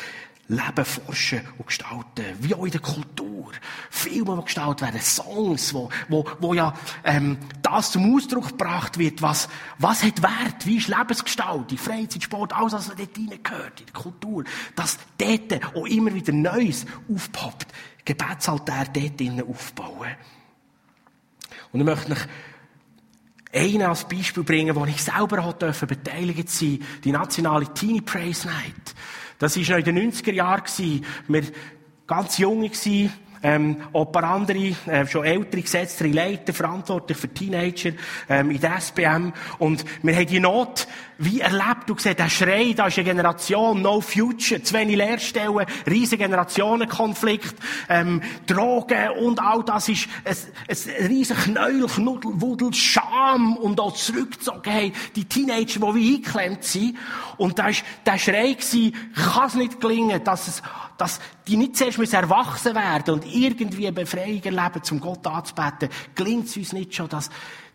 leben, 0.49 0.85
forschen 0.85 1.43
und 1.59 1.67
gestalten. 1.67 2.25
Wie 2.41 2.55
auch 2.55 2.65
in 2.65 2.73
der 2.73 2.81
Kultur. 2.81 3.53
Filme, 3.91 4.37
die 4.37 4.45
gestaltet 4.45 4.83
werden, 4.83 5.01
Songs, 5.01 5.75
wo, 5.75 5.91
wo, 6.09 6.25
wo 6.41 6.55
ja 6.55 6.73
ähm, 7.05 7.37
das 7.63 7.93
zum 7.93 8.15
Ausdruck 8.15 8.49
gebracht 8.49 8.99
wird, 8.99 9.21
was, 9.23 9.49
was 9.79 10.03
hat 10.03 10.23
Wert, 10.23 10.67
wie 10.67 10.79
ist 10.79 10.89
Lebensgestaltung, 10.89 11.77
Freizeit, 11.77 12.23
Sport, 12.23 12.53
alles, 12.53 12.73
was 12.73 12.89
dort 12.89 13.17
hineingehört, 13.17 13.81
in 13.81 13.87
der 13.87 13.95
Kultur. 13.95 14.45
Dass 14.75 14.99
dort 15.19 15.77
auch 15.77 15.87
immer 15.87 16.15
wieder 16.15 16.33
Neues 16.33 16.87
aufpoppt. 17.13 17.69
Gebetsaltär 18.05 18.87
dort 18.93 19.49
aufbauen. 19.49 20.17
Und 21.73 21.81
ich 21.81 21.87
möchte 21.87 22.13
euch 22.13 22.19
einen 23.53 23.83
als 23.83 24.09
Beispiel 24.09 24.43
bringen, 24.43 24.75
wo 24.77 24.85
ich 24.85 25.03
selber 25.03 25.45
auch 25.45 25.55
beteiligt 25.55 26.49
sein 26.49 26.79
die 27.03 27.13
nationale 27.13 27.73
Teenie 27.75 28.01
Praise 28.01 28.47
Night. 28.47 28.95
Das 29.39 29.57
war 29.57 29.79
noch 29.79 29.87
in 29.87 29.97
den 29.97 30.13
90er 30.13 30.33
Jahren. 30.33 30.63
Wir 31.29 31.43
ganz 32.07 32.39
jung 32.39 32.63
waren, 32.63 33.11
ähm, 33.43 33.77
ein 33.95 34.13
paar 34.13 34.25
andere, 34.25 34.75
äh, 34.87 35.07
schon 35.07 35.25
ältere 35.25 35.63
gesetzte 35.63 36.07
Leiter, 36.07 36.53
verantwortlich 36.53 37.17
für 37.17 37.33
Teenager, 37.33 37.93
ähm, 38.29 38.51
in 38.51 38.61
der 38.61 38.77
SPM. 38.77 39.33
Und 39.59 39.85
wir 40.03 40.15
haben 40.15 40.27
die 40.27 40.41
Not 40.41 40.87
wie 41.21 41.41
erlebt. 41.41 41.89
Du 41.89 41.95
siehst, 41.97 42.19
der 42.19 42.29
Schrei, 42.29 42.73
da 42.75 42.87
ist 42.87 42.99
eine 42.99 43.05
Generation, 43.05 43.83
no 43.83 44.01
future, 44.01 44.63
zu 44.63 44.75
wenig 44.75 44.97
Lehrstellen, 44.97 45.67
riesen 45.87 46.19
Generationenkonflikt, 46.19 47.55
ähm, 47.89 48.23
Drogen 48.47 49.11
und 49.21 49.41
all 49.41 49.63
das 49.63 49.89
ist 49.89 50.09
ein, 50.25 50.37
ein 50.69 51.07
riesen 51.07 51.37
Knäuel, 51.37 51.87
Knuddel, 51.87 52.33
Wudel, 52.41 52.73
Scham 52.73 53.57
und 53.57 53.79
auch 53.81 53.95
zurückgezogen 53.95 54.73
haben, 54.73 54.93
die 55.15 55.27
Teenager, 55.27 55.81
die 55.81 55.95
wie 55.95 56.15
eingeklemmt 56.17 56.65
sind. 56.65 56.97
Und 57.37 57.59
da 57.59 57.69
ist 57.69 57.85
der 58.07 58.19
Schrei 58.19 58.55
gewesen, 58.55 58.95
kann 59.15 59.47
es 59.47 59.55
nicht 59.55 59.81
gelingen, 59.81 60.25
dass 60.25 60.49
es 60.49 60.63
dass 60.97 61.19
die 61.47 61.57
nicht 61.57 61.77
zuerst 61.79 61.97
müssen 61.97 62.17
erwachsen 62.17 62.75
werden 62.75 63.15
und 63.15 63.25
irgendwie 63.25 63.87
eine 63.87 63.95
Befreiung 63.95 64.43
erleben, 64.43 64.83
zum 64.83 65.01
Gott 65.01 65.27
anzubeten, 65.27 65.89
gelingt 66.15 66.49
es 66.49 66.59
uns 66.59 66.75
nicht 66.75 66.95
schon, 66.95 67.09
dass 67.09 67.31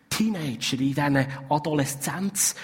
Teenager 0.08 0.74
in 0.74 0.78
diesen 0.78 1.26
Adoleszenz 1.48 2.54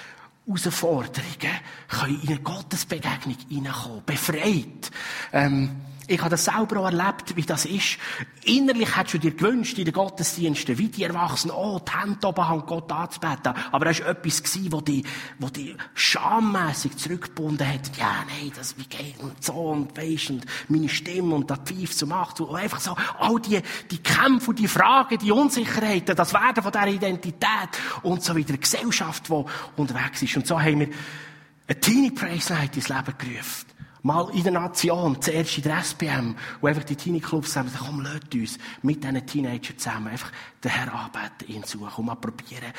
Herausforderungen 0.45 1.59
können 1.87 2.21
in 2.21 2.29
eine 2.29 2.39
Gottesbegegnung 2.39 3.37
hineinkommen, 3.49 4.03
befreit. 4.05 4.91
Ähm, 5.31 5.81
ich 6.07 6.19
habe 6.19 6.31
das 6.31 6.45
selber 6.45 6.81
auch 6.81 6.85
erlebt, 6.85 7.35
wie 7.35 7.43
das 7.43 7.65
ist. 7.65 7.97
Innerlich 8.43 8.97
hättest 8.97 9.15
du 9.15 9.19
dir 9.19 9.31
gewünscht, 9.31 9.77
in 9.77 9.85
den 9.85 9.93
Gottesdiensten, 9.93 10.77
wie 10.77 10.89
die 10.89 11.03
Erwachsenen, 11.03 11.55
oh, 11.55 11.79
die 11.79 11.97
Hände 11.97 12.27
oben 12.27 12.47
haben, 12.47 12.65
Gott 12.65 12.91
anzubeten. 12.91 13.53
Aber 13.71 13.85
es 13.87 14.01
war 14.01 14.09
etwas, 14.09 14.43
wo 14.69 14.81
die, 14.81 15.03
wo 15.39 15.47
die 15.47 15.75
schammässig 15.93 16.97
zurückgebunden 16.97 17.67
hat. 17.67 17.95
Ja, 17.97 18.25
nein, 18.27 18.51
das, 18.55 18.77
wie 18.77 18.83
geht 18.83 19.19
und 19.19 19.43
so 19.43 19.53
und 19.53 19.97
weisst 19.97 20.29
und 20.29 20.45
meine 20.67 20.89
Stimme 20.89 21.35
und 21.35 21.49
das 21.49 21.59
Pfeif 21.59 21.95
zum 21.95 22.09
Macht. 22.09 22.41
Und 22.41 22.53
einfach 22.55 22.79
so, 22.79 22.95
all 23.19 23.39
die, 23.39 23.61
die 23.89 24.03
Kämpfe, 24.03 24.53
die 24.53 24.67
Fragen, 24.67 25.17
die 25.17 25.31
Unsicherheiten, 25.31 26.15
das 26.15 26.33
Werden 26.33 26.63
von 26.63 26.71
dieser 26.71 26.87
Identität 26.87 27.69
und 28.01 28.23
so 28.23 28.35
wieder. 28.35 28.57
Gesellschaft, 28.57 29.29
die 29.29 29.43
unterwegs 29.77 30.21
ist. 30.21 30.35
Und 30.35 30.47
so 30.47 30.59
haben 30.59 30.81
wir 30.81 30.89
eine 31.67 31.79
Teenie 31.79 32.11
Praise 32.11 32.53
Night 32.53 32.75
ins 32.75 32.89
Leben 32.89 33.13
gerufen. 33.17 33.72
Mal 34.05 34.29
in 34.33 34.43
der 34.43 34.51
Nation, 34.51 35.21
zuerst 35.21 35.57
in 35.57 35.63
der 35.63 35.79
SPM, 35.79 36.35
wo 36.59 36.67
einfach 36.67 36.83
die 36.83 36.97
Teenie-Clubs 36.97 37.53
sagen, 37.53 37.71
komm, 37.77 38.01
lasst 38.01 38.35
uns 38.35 38.57
mit 38.81 39.01
diesen 39.01 39.25
Teenagern 39.25 39.77
zusammen 39.77 40.09
einfach 40.09 40.29
den 40.61 40.71
Herrn 40.71 40.89
anbeten, 40.89 41.47
ihn 41.47 41.63
suchen 41.63 41.89
und 41.95 42.05
mal 42.05 42.15
probieren. 42.15 42.73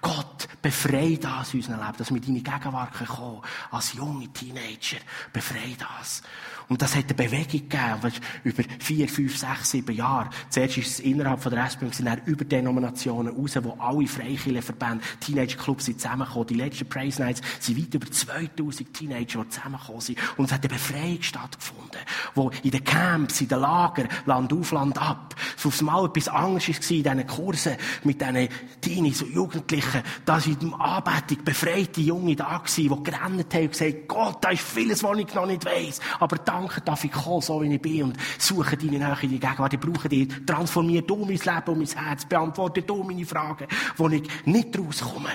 Gott, 0.00 0.48
befrei 0.62 1.18
das 1.20 1.52
in 1.52 1.60
unserem 1.60 1.80
Leben, 1.80 1.98
dass 1.98 2.10
wir 2.10 2.16
in 2.16 2.22
deine 2.22 2.40
Gegenwart 2.40 3.06
kommen 3.06 3.42
als 3.70 3.92
junge 3.92 4.32
Teenager. 4.32 4.96
Befrei 5.30 5.76
das. 5.78 6.22
Und 6.68 6.82
das 6.82 6.96
hat 6.96 7.04
eine 7.04 7.14
Bewegung 7.14 7.68
gegeben, 7.68 8.12
über 8.42 8.62
vier, 8.80 9.08
fünf, 9.08 9.38
sechs, 9.38 9.70
sieben 9.70 9.94
Jahre. 9.94 10.30
Zuerst 10.48 10.78
ist 10.78 10.86
es 10.88 11.00
innerhalb 11.00 11.40
von 11.40 11.52
der 11.52 11.64
SPM, 11.66 11.92
sind 11.92 12.06
dann 12.06 12.20
über 12.24 12.44
Denominationen 12.44 13.36
raus, 13.36 13.56
wo 13.62 13.76
alle 13.78 14.06
Freikirchenverbände, 14.08 15.04
Teenager-Clubs 15.20 15.84
sind 15.84 16.00
zusammengekommen. 16.00 16.48
Die 16.48 16.54
letzten 16.54 16.88
Praise 16.88 17.22
Nights 17.22 17.40
sind 17.60 17.78
weit 17.78 17.94
über 17.94 18.10
2000 18.10 18.92
Teenager, 18.92 19.44
die 19.44 19.48
zusammengekommen 19.48 20.00
sind. 20.00 20.18
Und 20.36 20.45
es 20.46 20.52
hat 20.52 20.64
eine 20.64 20.72
Befreiung 20.74 21.22
stattgefunden, 21.22 22.00
wo 22.34 22.50
in 22.62 22.70
den 22.70 22.84
Camps, 22.84 23.40
in 23.40 23.48
den 23.48 23.60
Lagern, 23.60 24.08
Land 24.24 24.52
auf, 24.52 24.72
Land 24.72 25.00
ab, 25.00 25.34
so 25.56 25.68
aufs 25.68 25.82
Mal 25.82 26.06
etwas 26.06 26.28
anderes 26.28 26.68
war 26.68 26.74
in 26.74 27.02
diesen 27.02 27.26
Kursen 27.26 27.76
mit 28.04 28.20
diesen 28.20 28.48
Teenies 28.80 29.22
und 29.22 29.32
Jugendlichen, 29.32 30.02
da 30.24 30.40
sind 30.40 30.62
in 30.62 30.70
der 30.70 30.80
Anbetung 30.80 31.44
befreite 31.44 32.00
Junge 32.00 32.34
da 32.34 32.58
gewesen, 32.58 32.96
die 32.96 33.10
gerannt 33.10 33.54
haben 33.54 33.62
und 33.62 33.72
gesagt, 33.72 34.08
Gott, 34.08 34.38
da 34.40 34.50
ist 34.50 34.62
vieles, 34.62 35.02
was 35.02 35.18
ich 35.18 35.34
noch 35.34 35.46
nicht 35.46 35.64
weiss. 35.64 36.00
Aber 36.18 36.36
da 36.36 36.56
danke, 36.56 36.80
darf 36.80 37.04
ich 37.04 37.12
kommen, 37.12 37.42
so 37.42 37.62
wie 37.62 37.74
ich 37.74 37.82
bin, 37.82 38.04
und 38.04 38.16
suche 38.38 38.76
deine 38.76 38.98
Nähe 38.98 39.16
in 39.22 39.30
die 39.30 39.40
Gegenwart. 39.40 39.74
Ich 39.74 39.80
brauche 39.80 40.08
dich. 40.08 40.28
Transformier 40.46 41.02
du 41.02 41.16
mein 41.16 41.28
Leben 41.28 41.68
und 41.68 41.78
mein 41.78 42.04
Herz. 42.04 42.24
Beantworte 42.24 42.82
du 42.82 43.02
meine 43.02 43.26
Fragen, 43.26 43.66
wo 43.96 44.08
ich 44.08 44.22
nicht 44.44 44.78
rauskomme. 44.78 45.30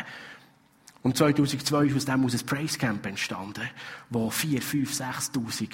Und 1.03 1.17
2002 1.17 1.85
ist 1.85 1.95
aus 1.95 2.05
dem 2.05 2.25
aus 2.25 2.33
ein 2.33 2.45
Praise 2.45 2.77
Camp 2.77 3.05
entstanden, 3.05 3.67
wo 4.09 4.29
4, 4.29 4.61
5, 4.61 4.91
6'000 4.91 5.69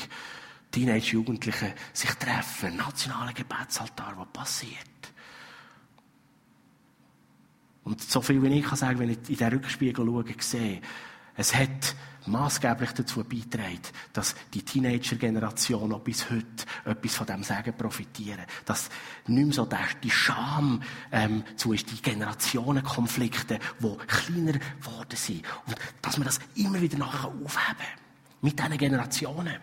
Teenage-Jugendliche 0.72 1.74
sich 1.94 2.10
treffen. 2.12 2.78
Nationaler 2.78 3.34
Gebetsaltar, 3.34 4.14
was 4.18 4.28
passiert. 4.32 4.88
Und 7.84 8.02
so 8.02 8.22
viel 8.22 8.42
wie 8.42 8.60
ich 8.60 8.66
kann 8.66 8.78
sagen, 8.78 9.00
wenn 9.00 9.10
ich 9.10 9.30
in 9.30 9.38
den 9.38 9.54
Rückspiegel 9.54 10.06
schaue, 10.06 10.26
sehe, 10.40 10.82
es 11.38 11.56
hat 11.56 11.96
maßgeblich 12.26 12.92
dazu 12.92 13.24
beitragen, 13.24 13.80
dass 14.12 14.36
die 14.54 14.64
Teenager-Generation 14.64 15.94
auch 15.94 16.02
bis 16.02 16.30
heute 16.30 16.46
etwas 16.86 17.16
von 17.16 17.28
dem 17.28 17.44
Sagen 17.44 17.74
profitieren. 17.78 18.46
Dass 18.66 18.90
nicht 19.28 19.46
mehr 19.46 19.54
so 19.54 19.70
die 20.04 20.12
Scham 20.12 20.82
ähm, 21.12 21.44
zu 21.56 21.74
ist, 21.74 21.90
die 21.92 22.02
Generationenkonflikte, 22.02 23.60
die 23.80 23.98
kleiner 24.08 24.54
geworden 24.54 25.16
sind. 25.16 25.44
Und 25.66 25.78
dass 26.02 26.18
wir 26.18 26.26
das 26.26 26.40
immer 26.56 26.82
wieder 26.82 26.98
nachher 26.98 27.28
aufheben. 27.30 27.88
Mit 28.42 28.60
diesen 28.60 28.78
Generationen. 28.78 29.56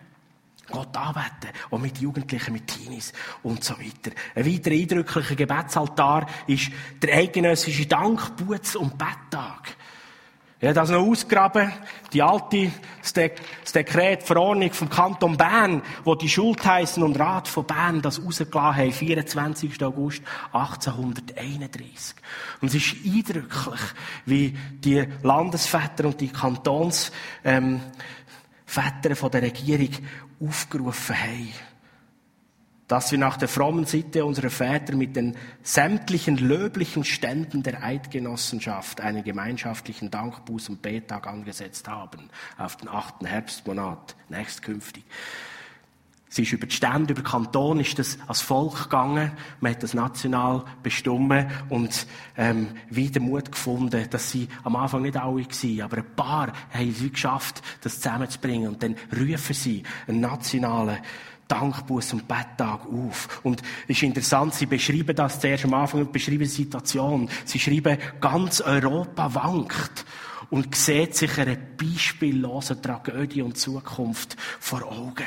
Gott 0.67 0.97
anbeten. 0.97 1.51
Und 1.69 1.83
mit 1.83 1.99
Jugendlichen, 1.99 2.53
mit 2.53 2.65
Teenies 2.65 3.13
und 3.43 3.63
so 3.63 3.75
weiter. 3.77 4.15
Ein 4.33 4.51
weiterer 4.51 4.73
eindrücklicher 4.73 5.35
Gebetsaltar 5.35 6.27
ist 6.47 6.71
der 7.01 7.15
eidgenössische 7.15 7.85
Dank, 7.85 8.35
Buß 8.37 8.77
und 8.77 8.97
Betttag. 8.97 9.77
Ich 10.57 10.67
habe 10.67 10.73
das 10.73 10.89
noch 10.89 11.05
ausgraben, 11.05 11.69
die 12.13 12.23
alte, 12.23 12.71
das, 13.01 13.13
Dekret, 13.73 14.21
die 14.21 14.25
Verordnung 14.25 14.71
vom 14.71 14.89
Kanton 14.89 15.35
Bern, 15.35 15.81
wo 16.05 16.15
die 16.15 16.29
Schultheißen 16.29 17.03
und 17.03 17.19
Rat 17.19 17.49
von 17.49 17.65
Bern 17.65 18.01
das 18.01 18.23
rausgelassen 18.23 18.75
haben, 18.77 18.91
24. 18.93 19.83
August 19.83 20.23
1831. 20.53 22.15
Und 22.61 22.69
es 22.69 22.75
ist 22.75 22.95
eindrücklich, 23.05 23.81
wie 24.25 24.57
die 24.79 25.05
Landesväter 25.23 26.05
und 26.05 26.21
die 26.21 26.29
Kantonsväter 26.29 27.11
ähm, 27.43 27.81
von 29.13 29.31
der 29.31 29.41
Regierung 29.41 29.91
aufgerufen 30.39 31.15
haben 31.21 31.53
dass 32.87 33.11
wir 33.11 33.17
nach 33.17 33.37
der 33.37 33.47
frommen 33.47 33.85
Sitte 33.85 34.25
unserer 34.25 34.49
Väter 34.49 34.95
mit 34.95 35.15
den 35.15 35.35
sämtlichen 35.63 36.37
löblichen 36.37 37.03
Ständen 37.03 37.63
der 37.63 37.83
Eidgenossenschaft 37.83 39.01
einen 39.01 39.23
gemeinschaftlichen 39.23 40.11
Dankbuß- 40.11 40.69
und 40.69 40.81
Betag 40.81 41.25
angesetzt 41.27 41.87
haben, 41.87 42.29
auf 42.57 42.77
den 42.77 42.89
achten 42.89 43.25
Herbstmonat, 43.25 44.15
nächstkünftig. 44.29 45.03
Es 46.29 46.39
ist 46.39 46.51
über 46.51 46.67
die 46.67 46.75
Stände, 46.75 47.13
über 47.13 47.23
Kanton 47.23 47.79
ist 47.79 47.97
das 47.97 48.17
als 48.27 48.41
Volk 48.41 48.83
gegangen. 48.83 49.31
Man 49.61 49.71
hat 49.71 49.83
das 49.83 49.93
national 49.93 50.65
bestimmt 50.83 51.47
und 51.69 52.05
ähm, 52.35 52.67
wieder 52.89 53.21
Mut 53.21 53.53
gefunden, 53.53 54.05
dass 54.09 54.31
sie 54.31 54.49
am 54.65 54.75
Anfang 54.75 55.03
nicht 55.03 55.15
alle 55.15 55.45
waren, 55.45 55.81
aber 55.81 55.97
ein 55.97 56.15
paar 56.17 56.51
haben 56.73 56.89
es 56.89 57.09
geschafft, 57.09 57.61
das 57.81 58.01
zusammenzubringen. 58.01 58.67
Und 58.67 58.83
dann 58.83 58.97
rufen 59.17 59.53
sie 59.53 59.83
einen 60.07 60.19
nationalen 60.19 60.97
Dankbuß 61.47 62.13
und 62.13 62.27
Betttag 62.27 62.85
auf. 62.85 63.41
Und 63.43 63.61
es 63.87 63.97
ist 63.97 64.03
interessant, 64.03 64.53
sie 64.53 64.65
beschreiben 64.65 65.15
das 65.15 65.39
zuerst 65.39 65.65
am 65.65 65.73
Anfang, 65.75 66.11
beschreiben 66.11 66.39
die 66.39 66.45
Situation. 66.45 67.29
Sie 67.45 67.59
schreiben, 67.59 67.97
ganz 68.19 68.61
Europa 68.61 69.33
wankt 69.33 70.05
und 70.49 70.75
sieht 70.75 71.15
sich 71.15 71.37
eine 71.37 71.57
beispiellose 71.57 72.81
Tragödie 72.81 73.41
und 73.41 73.57
Zukunft 73.57 74.35
vor 74.59 74.83
Augen. 74.83 75.25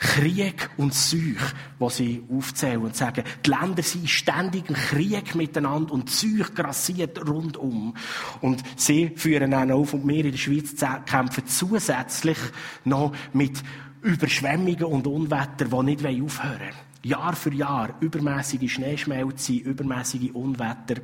Krieg 0.00 0.70
und 0.78 0.94
Seuch, 0.94 1.52
wo 1.78 1.90
sie 1.90 2.22
aufzählen 2.30 2.80
und 2.80 2.96
sagen, 2.96 3.22
die 3.44 3.50
Länder 3.50 3.82
sind 3.82 4.08
ständig 4.08 4.70
im 4.70 4.74
Krieg 4.74 5.34
miteinander 5.34 5.92
und 5.92 6.08
Seuch 6.08 6.54
grassiert 6.54 7.28
rundum. 7.28 7.94
Und 8.40 8.62
sie 8.76 9.12
führen 9.14 9.52
auch 9.52 9.68
auf 9.68 9.92
und 9.92 10.08
wir 10.08 10.24
in 10.24 10.32
der 10.32 10.38
Schweiz 10.38 10.74
kämpfen 11.04 11.46
zusätzlich 11.46 12.38
noch 12.84 13.12
mit 13.34 13.62
Überschwemmungen 14.02 14.84
und 14.84 15.06
Unwetter, 15.06 15.66
die 15.66 15.82
nicht 15.82 16.06
aufhören 16.06 16.60
wollen. 16.60 16.74
Jahr 17.02 17.34
für 17.34 17.54
Jahr 17.54 17.94
übermäßige 18.00 18.72
Schneeschmelze, 18.72 19.54
übermäßige 19.54 20.32
Unwetter. 20.32 21.00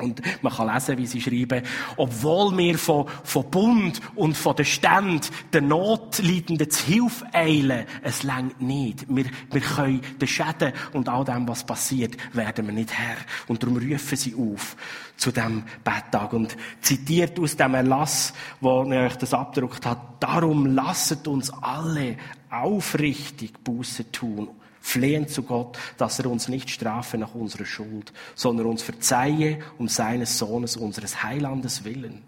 Und 0.00 0.22
man 0.42 0.52
kann 0.52 0.74
lesen, 0.74 0.98
wie 0.98 1.06
sie 1.06 1.20
schreiben, 1.20 1.62
obwohl 1.96 2.56
wir 2.58 2.76
von, 2.78 3.06
von 3.22 3.48
Bund 3.48 4.00
und 4.16 4.36
von 4.36 4.56
den 4.56 4.64
Ständen 4.64 5.20
den 5.52 5.68
Notleidenden 5.68 6.68
zu 6.68 6.84
Hilfe 6.86 7.26
eilen, 7.32 7.86
es 8.02 8.24
längt 8.24 8.60
nicht. 8.60 9.06
Wir, 9.08 9.26
wir 9.52 9.60
können 9.60 10.00
den 10.20 10.26
Schäden 10.26 10.72
und 10.94 11.08
all 11.08 11.24
dem, 11.24 11.46
was 11.46 11.64
passiert, 11.64 12.16
werden 12.34 12.66
wir 12.66 12.74
nicht 12.74 12.98
her. 12.98 13.16
Und 13.46 13.62
darum 13.62 13.76
rufen 13.76 14.16
sie 14.16 14.34
auf 14.34 14.76
zu 15.16 15.30
dem 15.30 15.62
Betttag. 15.84 16.32
Und 16.32 16.56
zitiert 16.80 17.38
aus 17.38 17.56
dem 17.56 17.74
Erlass, 17.74 18.34
wo 18.60 18.82
ich 18.82 18.98
euch 18.98 19.16
das 19.16 19.32
abgedruckt 19.32 19.86
hat, 19.86 19.98
darum 20.18 20.66
lasset 20.66 21.28
uns 21.28 21.50
alle 21.50 22.16
aufrichtig 22.50 23.62
Buße 23.62 24.10
tun 24.10 24.48
flehen 24.84 25.28
zu 25.28 25.42
Gott, 25.44 25.78
dass 25.96 26.18
er 26.18 26.26
uns 26.26 26.46
nicht 26.48 26.68
strafe 26.68 27.16
nach 27.16 27.34
unserer 27.34 27.64
Schuld, 27.64 28.12
sondern 28.34 28.66
uns 28.66 28.82
verzeihe 28.82 29.58
um 29.78 29.88
seines 29.88 30.38
Sohnes, 30.38 30.76
unseres 30.76 31.22
Heilandes 31.22 31.84
willen. 31.84 32.22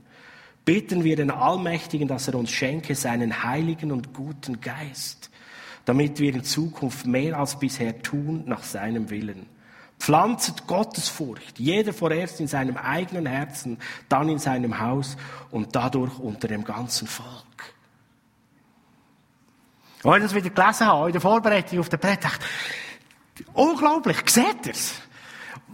Bitten 0.64 1.05
wir 1.05 1.16
den 1.16 1.31
Allmächtigen, 1.31 2.09
dass 2.09 2.29
er 2.29 2.35
uns 2.35 2.51
schenke 2.51 2.95
seinen 2.95 3.45
heiligen 3.45 3.92
und 3.92 4.14
guten 4.14 4.62
Geist, 4.62 5.31
damit 5.85 6.19
wir 6.19 6.35
in 6.35 6.45
Zukunft 6.45 7.07
mehr 7.07 7.38
als 7.38 7.59
bisher 7.59 8.03
tun 8.03 8.45
nach 8.47 8.62
seinem 8.62 9.11
Willen. 9.11 9.47
Pflanzet 9.99 10.66
Gottesfurcht, 10.66 11.59
jeder 11.59 11.92
vorerst 11.92 12.40
in 12.40 12.49
seinem 12.49 12.79
eigenen 12.79 13.27
Herzen, 13.27 13.79
dann 14.09 14.31
in 14.31 14.38
seinem 14.38 14.81
Haus 14.81 15.19
und 15.51 15.77
dadurch 15.77 16.19
unter 16.19 16.49
dem 16.49 16.64
ganzen 16.64 17.07
Volk. 17.07 17.45
Als 20.07 20.19
ich 20.19 20.23
das 20.23 20.35
wieder 20.35 20.51
gelesen 20.51 20.87
habe, 20.87 21.07
in 21.07 21.12
der 21.12 21.21
Vorbereitung 21.21 21.81
auf 21.81 21.88
den 21.88 21.99
Predigt, 21.99 22.25
dachte 22.25 22.45
unglaublich, 23.55 24.19
seht 24.27 24.66
ihr's? 24.66 24.95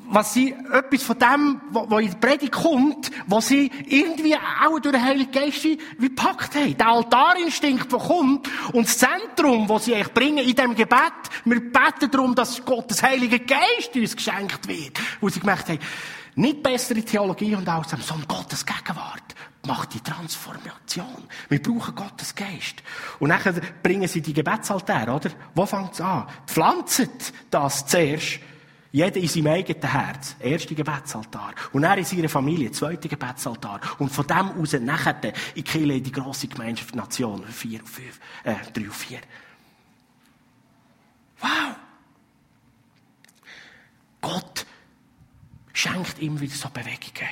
Was 0.08 0.34
sie, 0.34 0.54
etwas 0.72 1.02
von 1.04 1.18
dem, 1.18 1.60
was 1.70 2.02
in 2.02 2.10
der 2.10 2.18
Predigt 2.18 2.52
kommt, 2.52 3.10
was 3.26 3.48
sie 3.48 3.70
irgendwie 3.86 4.34
auch 4.34 4.78
durch 4.80 4.94
den 4.94 5.02
Heiligen 5.02 5.32
Geist 5.32 5.64
wie 5.64 5.78
gepackt 5.98 6.54
haben. 6.54 6.76
Der 6.76 6.88
Altarinstinkt, 6.88 7.90
der 7.90 7.98
kommt, 7.98 8.48
und 8.72 8.86
das 8.86 8.98
Zentrum, 8.98 9.66
das 9.68 9.84
sie 9.84 9.94
eigentlich 9.94 10.12
bringen 10.12 10.38
in 10.38 10.54
diesem 10.54 10.74
Gebet, 10.74 11.12
wir 11.44 11.60
beten 11.60 12.10
darum, 12.10 12.34
dass 12.34 12.62
Gottes 12.64 13.02
Heilige 13.02 13.40
Geist 13.40 13.94
uns 13.94 14.16
geschenkt 14.16 14.66
wird. 14.66 14.98
Wo 15.20 15.28
sie 15.28 15.40
gemerkt 15.40 15.68
haben, 15.68 15.78
nicht 16.34 16.62
bessere 16.62 17.02
Theologie 17.02 17.54
und 17.54 17.68
alles, 17.68 17.90
sondern 17.90 18.28
Gottes 18.28 18.66
Gegenwart 18.66 19.34
macht 19.66 19.94
die 19.94 20.00
Transformation. 20.00 21.24
Wir 21.48 21.62
brauchen 21.62 21.94
Gottes 21.94 22.34
Geist. 22.34 22.82
Und 23.18 23.28
nachher 23.28 23.54
bringen 23.82 24.08
sie 24.08 24.20
die 24.20 24.32
Gebetsaltäre, 24.32 25.12
oder? 25.12 25.30
Wo 25.54 25.66
fängt 25.66 25.92
es 25.94 26.00
an? 26.00 26.26
Pflanzet 26.46 27.32
das 27.50 27.86
zuerst. 27.86 28.40
Jeder 28.90 29.16
in 29.16 29.28
seinem 29.28 29.52
eigenen 29.52 29.90
Herz. 29.90 30.36
Erste 30.38 30.74
Gebetsaltar. 30.74 31.54
Und 31.72 31.84
er 31.84 31.96
in 31.96 32.04
seiner 32.04 32.28
Familie. 32.28 32.72
Zweite 32.72 33.08
Gebetsaltar. 33.08 33.80
Und 33.98 34.10
von 34.10 34.26
dem 34.26 34.50
aus 34.60 34.72
nachher 34.74 35.32
in 35.54 35.64
Kille 35.64 36.00
die 36.00 36.12
grosse 36.12 36.48
Gemeinschaft 36.48 36.94
Nation. 36.94 37.46
Vier 37.46 37.80
und 37.80 37.88
fünf, 37.88 38.20
äh, 38.44 38.54
drei 38.72 38.84
und 38.84 38.94
vier. 38.94 39.20
Wow! 41.40 41.76
Gott 44.20 44.66
schenkt 45.72 46.18
ihm 46.20 46.38
wieder 46.38 46.54
so 46.54 46.68
Bewegungen. 46.68 47.28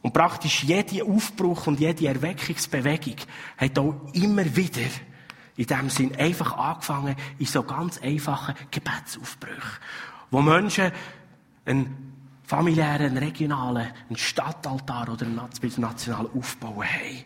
Und 0.00 0.12
praktisch 0.12 0.62
jeder 0.62 1.04
Aufbruch 1.04 1.66
und 1.66 1.80
jede 1.80 2.06
Erweckungsbewegung 2.06 3.16
hat 3.56 3.78
auch 3.78 3.94
immer 4.12 4.56
wieder 4.56 4.86
in 5.56 5.66
dem 5.66 5.90
Sinn 5.90 6.14
einfach 6.14 6.56
angefangen 6.56 7.16
in 7.38 7.46
so 7.46 7.64
ganz 7.64 8.00
einfachen 8.00 8.54
Gebetsaufbrüchen, 8.70 9.78
wo 10.30 10.40
Menschen 10.40 10.92
einen 11.66 12.14
familiären, 12.44 13.06
einen 13.06 13.18
regionalen, 13.18 13.88
einen 14.08 14.16
Stadtaltar 14.16 15.08
oder 15.08 15.26
einen 15.26 15.40
nationalen 15.78 16.30
Aufbau 16.32 16.82
haben. 16.82 17.24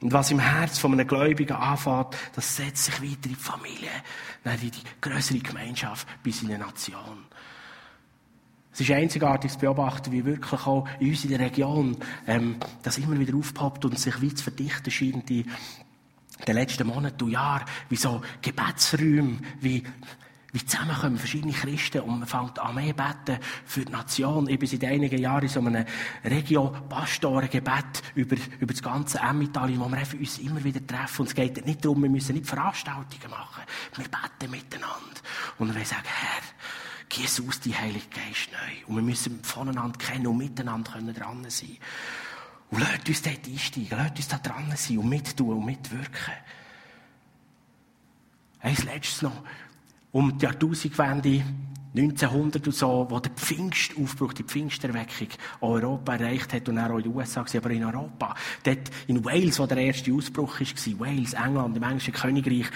Und 0.00 0.12
was 0.12 0.30
im 0.30 0.38
Herz 0.38 0.78
von 0.78 0.92
einem 0.92 1.06
Gläubigen 1.06 1.56
anfängt, 1.56 2.16
das 2.34 2.56
setzt 2.56 2.84
sich 2.84 3.02
weiter 3.02 3.24
in 3.24 3.30
die 3.30 3.34
Familie, 3.34 3.90
in 4.44 4.70
die 4.70 4.82
größere 5.00 5.38
Gemeinschaft 5.38 6.06
bis 6.22 6.42
in 6.42 6.48
eine 6.48 6.64
Nation. 6.64 7.26
Es 8.72 8.80
ist 8.80 8.90
einzigartig 8.90 9.52
zu 9.52 9.58
beobachten, 9.58 10.12
wie 10.12 10.24
wirklich 10.24 10.66
auch 10.66 10.86
in 11.00 11.08
unserer 11.10 11.40
Region 11.40 11.96
ähm, 12.26 12.56
das 12.82 12.98
immer 12.98 13.18
wieder 13.18 13.36
aufpoppt 13.36 13.84
und 13.84 13.98
sich 13.98 14.20
wie 14.20 14.34
zu 14.34 14.44
verdichten 14.44 14.90
scheint 14.90 15.30
in 15.30 15.44
den 16.46 16.54
letzten 16.54 16.86
Monaten 16.86 17.24
und 17.24 17.30
Jahren, 17.32 17.64
wie 17.88 17.96
so 17.96 18.22
Gebetsräume, 18.40 19.38
wie 19.60 19.82
wie 20.52 20.64
zusammenkommen 20.64 21.16
verschiedene 21.16 21.52
Christen 21.52 22.00
und 22.00 22.18
man 22.20 22.28
fängt 22.28 22.58
an 22.58 22.74
mehr 22.74 22.92
beten 22.92 23.38
für 23.64 23.84
die 23.84 23.92
Nation. 23.92 24.48
Ich 24.48 24.58
bin 24.58 24.68
seit 24.68 24.84
einigen 24.84 25.18
Jahren 25.18 25.42
in 25.42 25.48
so 25.48 25.60
einem 25.60 25.84
Regio-Pastorengebet 26.24 28.02
über, 28.16 28.36
über 28.58 28.72
das 28.72 28.82
ganze 28.82 29.18
Emmental, 29.18 29.68
wo 29.78 29.88
wir 29.88 30.18
uns 30.18 30.38
immer 30.38 30.62
wieder 30.64 30.84
treffen. 30.84 31.22
Und 31.22 31.28
es 31.28 31.34
geht 31.34 31.64
nicht 31.64 31.84
darum, 31.84 32.02
wir 32.02 32.10
müssen 32.10 32.34
nicht 32.34 32.46
Veranstaltungen 32.46 33.30
machen. 33.30 33.62
Wir 33.96 34.06
beten 34.06 34.50
miteinander. 34.50 35.20
Und 35.58 35.74
wir 35.74 35.84
sagen, 35.84 36.02
Herr, 36.04 36.42
gieß 37.10 37.42
aus 37.46 37.60
die 37.60 37.76
Heilige 37.76 38.06
Geist 38.08 38.50
neu. 38.52 38.86
Und 38.86 38.96
wir 38.96 39.02
müssen 39.02 39.44
voneinander 39.44 39.98
kennen 39.98 40.28
und 40.28 40.38
miteinander 40.38 40.92
können 40.92 41.14
dran 41.14 41.44
sein. 41.48 41.76
Und 42.70 42.80
lasst 42.80 43.08
uns 43.08 43.22
dort 43.22 43.46
einsteigen, 43.46 43.98
lasst 43.98 44.16
uns 44.16 44.28
da 44.28 44.38
dran 44.38 44.72
sein 44.74 44.98
und 44.98 45.08
mittun 45.08 45.58
und 45.58 45.66
mitwirken. 45.66 46.34
Eins 48.60 48.84
letztes 48.84 49.22
noch. 49.22 49.42
Um 50.12 50.38
die 50.38 50.44
Jahrtausendwende 50.44 51.44
1900 51.94 52.66
und 52.66 52.72
so, 52.74 53.06
wo 53.08 53.18
der 53.18 53.32
Pfingstaufbruch, 53.32 54.32
die 54.32 54.44
Pfingsterweckung 54.44 55.28
Europa 55.60 56.14
erreicht 56.14 56.52
hat 56.52 56.68
und 56.68 56.78
auch 56.78 56.96
in 56.96 57.02
den 57.02 57.14
USA 57.14 57.44
aber 57.56 57.70
in 57.70 57.84
Europa. 57.84 58.34
Dort 58.62 58.90
in 59.08 59.24
Wales, 59.24 59.58
wo 59.58 59.66
der 59.66 59.78
erste 59.78 60.12
Ausbruch 60.12 60.60
war, 60.60 61.00
Wales, 61.00 61.32
England, 61.32 61.76
im 61.76 61.82
englischen 61.82 62.14
Königreich, 62.14 62.66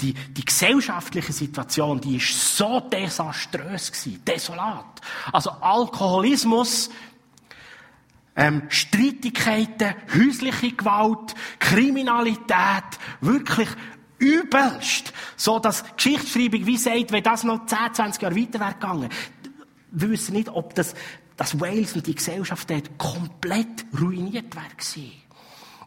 die, 0.00 0.14
die 0.14 0.44
gesellschaftliche 0.44 1.32
Situation, 1.32 2.00
die 2.00 2.16
ist 2.16 2.56
so 2.56 2.80
desaströs 2.80 3.92
gewesen, 3.92 4.24
desolat. 4.24 5.00
Also 5.32 5.50
Alkoholismus, 5.50 6.88
ähm, 8.34 8.62
Streitigkeiten, 8.68 9.94
häusliche 10.14 10.72
Gewalt, 10.72 11.34
Kriminalität, 11.58 12.98
wirklich 13.20 13.68
übelst. 14.22 15.12
So, 15.36 15.58
dass 15.58 15.84
Geschichtsschreibung 15.96 16.64
wie 16.66 16.78
sagt, 16.78 17.12
wenn 17.12 17.22
das 17.22 17.44
noch 17.44 17.66
10, 17.66 17.94
20 17.94 18.22
Jahre 18.22 18.36
weiter 18.36 18.60
wäre 18.60 18.72
gegangen, 18.74 19.08
wir 19.90 20.10
wissen 20.10 20.34
nicht, 20.34 20.48
ob 20.48 20.74
das 20.74 20.94
dass 21.36 21.58
Wales 21.58 21.94
und 21.94 22.06
die 22.06 22.14
Gesellschaft 22.14 22.70
dort 22.70 22.98
komplett 22.98 23.86
ruiniert 23.98 24.54
wäre 24.54 24.68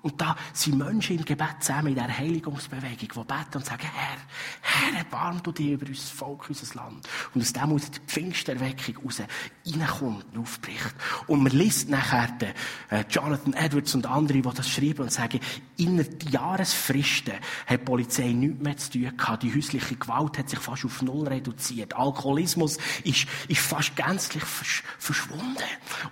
und 0.06 0.22
da 0.22 0.36
sind 0.53 0.78
Menschen 0.78 1.18
im 1.18 1.26
Gebet 1.26 1.56
zusammen 1.62 1.88
in 1.88 1.95
dieser 1.95 2.16
Heiligungsbewegung, 2.16 2.95
die 2.99 3.08
beten 3.08 3.56
und 3.56 3.66
sagen, 3.66 3.89
Herr, 3.91 4.18
Herr, 4.62 4.99
erbarm 4.99 5.41
du 5.41 5.51
dich 5.51 5.72
über 5.72 5.88
unser 5.88 6.16
Volk, 6.16 6.47
unser 6.47 6.76
Land. 6.76 7.10
Und 7.34 7.41
aus 7.41 7.51
dem 7.51 7.72
aus 7.72 7.89
die 7.89 7.99
Pfingsterweckung 8.06 9.03
raus 9.03 9.24
reinkommt 9.66 10.26
und 10.32 10.41
aufbricht. 10.43 10.93
Und 11.26 11.41
man 11.41 11.51
liest 11.53 11.89
nachher 11.89 12.28
den, 12.34 12.53
äh, 12.91 13.03
Jonathan 13.10 13.53
Edwards 13.53 13.95
und 13.95 14.06
andere, 14.06 14.43
die 14.43 14.53
das 14.53 14.70
schreiben 14.70 15.01
und 15.01 15.12
sagen, 15.12 15.39
innerhalb 15.78 16.30
Jahresfristen 16.30 17.34
hat 17.66 17.80
die 17.82 17.84
Polizei 17.84 18.28
nichts 18.28 18.62
mehr 18.62 18.78
zu 18.78 18.91
tun 18.91 19.18
gehabt. 19.18 19.41
Die 19.41 19.56
häusliche 19.56 19.95
Gewalt 19.95 20.38
hat 20.38 20.51
sich 20.51 20.60
fast 20.60 20.86
auf 20.86 21.01
Null 21.01 21.28
reduziert. 21.28 21.95
Alkoholismus 21.95 22.78
ist, 23.03 23.26
ist 23.47 23.62
fast 23.62 23.95
gänzlich 23.95 24.43
versch 24.43 24.84
verschwunden. 24.99 25.64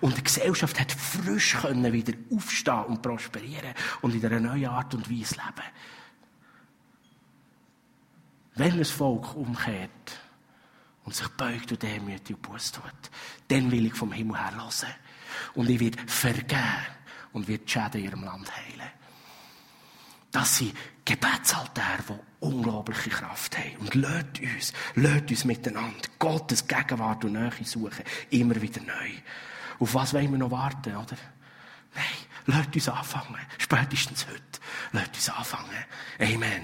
Und 0.01 0.17
die 0.17 0.23
Gesellschaft 0.23 0.79
hat 0.79 0.91
frisch 0.91 1.57
können 1.61 1.93
wieder 1.93 2.13
aufstehen 2.31 2.85
und 2.85 3.03
prosperieren 3.03 3.75
und 4.01 4.15
in 4.15 4.25
einer 4.25 4.39
neuen 4.39 4.67
Art 4.67 4.93
und 4.93 5.09
Weise 5.09 5.35
leben. 5.35 5.69
Wenn 8.55 8.73
ein 8.73 8.85
Volk 8.85 9.35
umkehrt 9.35 10.19
und 11.05 11.15
sich 11.15 11.27
beugt 11.29 11.71
und 11.71 11.81
demütig 11.81 12.37
Buß 12.37 12.73
tut, 12.73 12.83
dann 13.47 13.71
will 13.71 13.87
ich 13.87 13.95
vom 13.95 14.11
Himmel 14.11 14.37
her 14.37 14.55
hören. 14.55 14.93
Und 15.55 15.69
ich 15.69 15.79
werde 15.79 15.97
vergeben 16.05 16.85
und 17.31 17.47
werde 17.47 17.63
die 17.63 17.71
Schäden 17.71 18.01
in 18.01 18.05
ihrem 18.05 18.23
Land 18.23 18.51
heilen. 18.55 18.91
Das 20.31 20.57
sind 20.57 20.75
Gebetsaltäre, 21.05 22.03
die 22.09 22.45
unglaubliche 22.45 23.09
Kraft 23.09 23.57
haben. 23.57 23.77
Und 23.77 23.95
lasst 23.95 24.39
uns, 24.39 24.73
lasst 24.95 25.29
uns 25.29 25.45
miteinander 25.45 26.07
Gottes 26.17 26.67
Gegenwart 26.67 27.25
und 27.25 27.33
Nähe 27.33 27.51
suchen. 27.63 28.03
Immer 28.29 28.59
wieder 28.61 28.81
neu. 28.81 29.11
Auf 29.79 29.93
was 29.93 30.13
wollen 30.13 30.31
wir 30.31 30.39
noch 30.39 30.51
warten, 30.51 30.95
oder? 30.95 31.17
Nein, 31.93 32.03
lasst 32.45 32.75
uns 32.75 32.89
anfangen. 32.89 33.39
Spätestens 33.57 34.25
heute. 34.27 34.41
Lasst 34.91 35.15
uns 35.15 35.29
anfangen. 35.29 35.85
Amen. 36.19 36.61